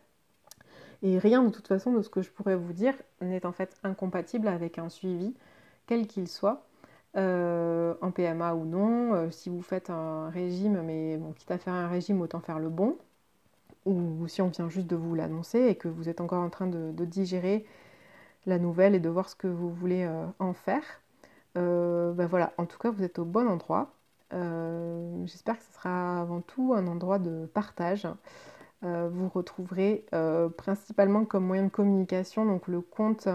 Et 1.02 1.18
rien 1.18 1.42
de 1.42 1.50
toute 1.50 1.68
façon 1.68 1.92
de 1.92 2.02
ce 2.02 2.10
que 2.10 2.22
je 2.22 2.30
pourrais 2.30 2.56
vous 2.56 2.72
dire 2.72 2.94
n'est 3.20 3.46
en 3.46 3.52
fait 3.52 3.76
incompatible 3.84 4.48
avec 4.48 4.78
un 4.78 4.88
suivi, 4.88 5.34
quel 5.86 6.06
qu'il 6.06 6.28
soit. 6.28 6.64
Euh, 7.16 7.94
en 8.02 8.12
PMA 8.12 8.54
ou 8.54 8.64
non, 8.64 9.14
euh, 9.14 9.30
si 9.32 9.48
vous 9.50 9.62
faites 9.62 9.90
un 9.90 10.30
régime, 10.30 10.80
mais 10.82 11.16
bon, 11.16 11.32
quitte 11.32 11.50
à 11.50 11.58
faire 11.58 11.74
un 11.74 11.88
régime, 11.88 12.20
autant 12.20 12.40
faire 12.40 12.60
le 12.60 12.68
bon, 12.68 12.96
ou, 13.86 14.28
si 14.28 14.42
on 14.42 14.48
vient 14.48 14.68
juste 14.68 14.86
de 14.86 14.96
vous 14.96 15.14
l'annoncer 15.14 15.60
et 15.66 15.74
que 15.76 15.88
vous 15.88 16.08
êtes 16.08 16.20
encore 16.20 16.42
en 16.42 16.50
train 16.50 16.66
de, 16.68 16.92
digérer 17.04 17.66
la 18.46 18.58
nouvelle 18.58 18.94
et 18.94 19.00
de 19.00 19.08
voir 19.08 19.28
ce 19.28 19.36
que 19.36 19.48
vous 19.48 19.70
voulez 19.72 20.04
euh, 20.04 20.26
en 20.38 20.52
faire. 20.54 20.82
ben 21.54 22.26
voilà, 22.26 22.52
en 22.58 22.66
tout 22.66 22.78
cas, 22.78 22.90
vous 22.90 23.02
êtes 23.04 23.18
au 23.18 23.24
bon 23.24 23.48
endroit. 23.48 23.92
J'espère 25.26 25.58
que 25.58 25.64
ce 25.64 25.72
sera 25.74 26.20
avant 26.20 26.40
tout 26.40 26.74
un 26.76 26.86
endroit 26.86 27.18
de 27.18 27.46
partage. 27.46 28.06
Vous 28.82 29.28
retrouverez 29.28 30.06
principalement 30.56 31.24
comme 31.24 31.44
moyen 31.44 31.64
de 31.64 31.68
communication 31.68 32.46
donc 32.46 32.66
le 32.66 32.80
compte 32.80 33.28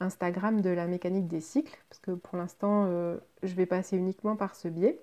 Instagram 0.00 0.60
de 0.60 0.70
la 0.70 0.86
mécanique 0.86 1.26
des 1.26 1.40
cycles, 1.40 1.78
parce 1.88 2.00
que 2.00 2.10
pour 2.12 2.36
l'instant, 2.36 2.86
euh, 2.86 3.18
je 3.42 3.54
vais 3.54 3.66
passer 3.66 3.96
uniquement 3.96 4.36
par 4.36 4.54
ce 4.54 4.68
biais. 4.68 5.00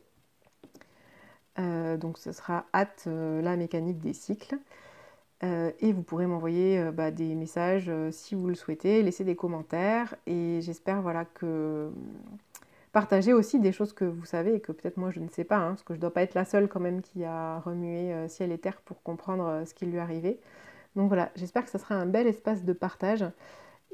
Euh, 1.60 1.98
donc 1.98 2.17
ce 2.17 2.32
sera 2.32 2.65
hâte 2.74 3.06
euh, 3.08 3.41
la 3.41 3.58
mécanique 3.58 4.00
des 4.00 4.13
cycles. 4.13 4.58
et 5.41 5.91
vous 5.91 6.04
pourrez 6.04 6.26
m'envoyer 6.26 6.89
bah, 6.93 7.12
des 7.12 7.36
messages 7.36 7.91
si 8.12 8.34
vous 8.34 8.48
le 8.48 8.56
souhaitez, 8.56 9.04
laisser 9.04 9.26
des 9.26 9.36
commentaires. 9.36 10.15
Et 10.26 10.62
j'espère 10.62 11.02
voilà, 11.02 11.26
que 11.26 11.91
partager 12.93 13.34
aussi 13.34 13.60
des 13.60 13.73
choses 13.73 13.91
que 13.91 14.06
vous 14.06 14.25
savez 14.25 14.56
et 14.56 14.60
que 14.62 14.71
peut-être 14.71 14.97
moi 14.97 15.12
je 15.12 15.19
ne 15.19 15.27
sais 15.29 15.43
pas, 15.43 15.58
hein, 15.58 15.69
parce 15.69 15.84
que 15.84 15.93
je 15.93 15.97
ne 15.97 16.01
dois 16.01 16.13
pas 16.13 16.21
être 16.21 16.36
la 16.36 16.45
seule 16.45 16.69
quand 16.69 16.79
même 16.79 17.01
qui 17.01 17.25
a 17.25 17.60
remué 17.60 18.13
ciel 18.29 18.51
et 18.53 18.58
terre 18.58 18.82
pour 18.82 19.03
comprendre 19.03 19.63
ce 19.65 19.73
qui 19.73 19.86
lui 19.86 19.99
arrivait. 19.99 20.39
Donc 20.95 21.08
voilà, 21.08 21.32
j'espère 21.36 21.65
que 21.65 21.71
ce 21.71 21.77
sera 21.77 21.95
un 21.95 22.06
bel 22.06 22.27
espace 22.27 22.63
de 22.63 22.73
partage 22.73 23.25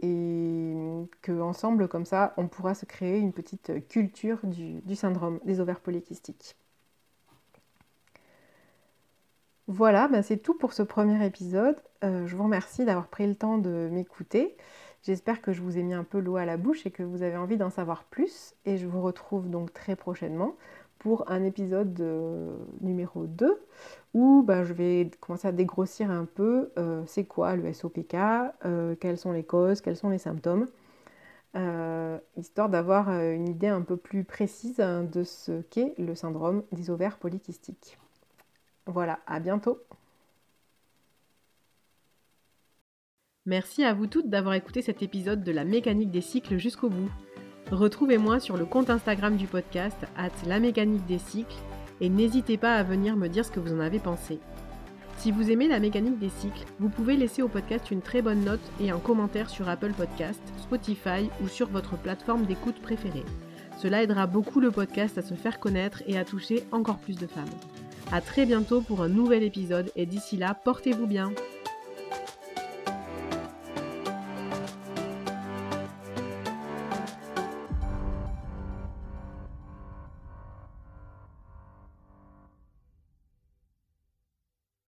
et 0.01 0.75
qu'ensemble, 1.21 1.87
comme 1.87 2.05
ça, 2.05 2.33
on 2.37 2.47
pourra 2.47 2.73
se 2.73 2.85
créer 2.85 3.17
une 3.19 3.33
petite 3.33 3.87
culture 3.87 4.39
du, 4.43 4.95
syndrome 4.95 5.39
des 5.43 5.59
ovaires 5.59 5.81
polykystiques. 5.81 6.55
Voilà, 9.67 10.07
ben 10.07 10.23
c'est 10.23 10.37
tout 10.37 10.55
pour 10.55 10.73
ce 10.73 10.81
premier 10.81 11.23
épisode. 11.25 11.75
Euh, 12.03 12.25
je 12.25 12.35
vous 12.35 12.43
remercie 12.43 12.85
d'avoir 12.85 13.07
pris 13.07 13.27
le 13.27 13.35
temps 13.35 13.57
de 13.59 13.89
m'écouter. 13.91 14.57
J'espère 15.03 15.41
que 15.41 15.53
je 15.53 15.61
vous 15.61 15.77
ai 15.77 15.83
mis 15.83 15.93
un 15.93 16.03
peu 16.03 16.19
l'eau 16.19 16.35
à 16.35 16.45
la 16.45 16.57
bouche 16.57 16.85
et 16.85 16.91
que 16.91 17.03
vous 17.03 17.23
avez 17.23 17.37
envie 17.37 17.57
d'en 17.57 17.69
savoir 17.69 18.03
plus. 18.03 18.55
Et 18.65 18.77
je 18.77 18.85
vous 18.85 19.01
retrouve 19.01 19.49
donc 19.49 19.73
très 19.73 19.95
prochainement 19.95 20.55
pour 20.99 21.29
un 21.31 21.43
épisode 21.43 21.99
euh, 22.01 22.53
numéro 22.81 23.25
2 23.25 23.59
où 24.13 24.43
bah, 24.45 24.65
je 24.65 24.73
vais 24.73 25.09
commencer 25.21 25.47
à 25.47 25.51
dégrossir 25.53 26.11
un 26.11 26.25
peu 26.25 26.71
euh, 26.77 27.01
c'est 27.07 27.23
quoi 27.23 27.55
le 27.55 27.71
SOPK, 27.71 28.15
euh, 28.65 28.95
quelles 28.99 29.17
sont 29.17 29.31
les 29.31 29.43
causes, 29.43 29.81
quels 29.81 29.95
sont 29.95 30.09
les 30.09 30.17
symptômes, 30.17 30.67
histoire 32.37 32.69
d'avoir 32.69 33.09
une 33.09 33.47
idée 33.47 33.67
un 33.67 33.81
peu 33.81 33.97
plus 33.97 34.23
précise 34.23 34.79
hein, 34.79 35.03
de 35.03 35.23
ce 35.23 35.61
qu'est 35.61 35.93
le 35.97 36.13
syndrome 36.13 36.63
des 36.71 36.89
ovaires 36.89 37.17
polykystiques. 37.17 37.97
Voilà, 38.85 39.19
à 39.25 39.39
bientôt 39.39 39.79
Merci 43.49 43.83
à 43.83 43.95
vous 43.95 44.05
toutes 44.05 44.29
d'avoir 44.29 44.53
écouté 44.53 44.83
cet 44.83 45.01
épisode 45.01 45.43
de 45.43 45.51
la 45.51 45.63
mécanique 45.63 46.11
des 46.11 46.21
cycles 46.21 46.59
jusqu'au 46.59 46.87
bout. 46.87 47.09
Retrouvez-moi 47.71 48.39
sur 48.39 48.57
le 48.57 48.65
compte 48.65 48.91
Instagram 48.91 49.37
du 49.37 49.47
podcast, 49.47 49.97
at 50.15 50.29
la 50.45 50.59
mécanique 50.59 51.07
des 51.07 51.17
cycles, 51.17 51.57
et 51.99 52.09
n'hésitez 52.09 52.57
pas 52.57 52.75
à 52.75 52.83
venir 52.83 53.17
me 53.17 53.27
dire 53.27 53.43
ce 53.43 53.49
que 53.49 53.59
vous 53.59 53.73
en 53.73 53.79
avez 53.79 53.97
pensé. 53.97 54.37
Si 55.17 55.31
vous 55.31 55.49
aimez 55.49 55.67
la 55.67 55.79
mécanique 55.79 56.19
des 56.19 56.29
cycles, 56.29 56.63
vous 56.79 56.89
pouvez 56.89 57.17
laisser 57.17 57.41
au 57.41 57.47
podcast 57.47 57.89
une 57.89 58.03
très 58.03 58.21
bonne 58.21 58.45
note 58.45 58.71
et 58.79 58.91
un 58.91 58.99
commentaire 58.99 59.49
sur 59.49 59.67
Apple 59.67 59.93
Podcast, 59.97 60.41
Spotify 60.61 61.31
ou 61.43 61.47
sur 61.47 61.69
votre 61.69 61.97
plateforme 61.97 62.45
d'écoute 62.45 62.79
préférée. 62.83 63.25
Cela 63.79 64.03
aidera 64.03 64.27
beaucoup 64.27 64.59
le 64.59 64.69
podcast 64.69 65.17
à 65.17 65.23
se 65.23 65.33
faire 65.33 65.59
connaître 65.59 66.03
et 66.05 66.19
à 66.19 66.23
toucher 66.23 66.65
encore 66.71 66.99
plus 66.99 67.17
de 67.17 67.25
femmes. 67.25 67.49
A 68.11 68.21
très 68.21 68.45
bientôt 68.45 68.81
pour 68.81 69.01
un 69.01 69.09
nouvel 69.09 69.41
épisode 69.41 69.91
et 69.95 70.05
d'ici 70.05 70.37
là, 70.37 70.53
portez-vous 70.53 71.07
bien. 71.07 71.31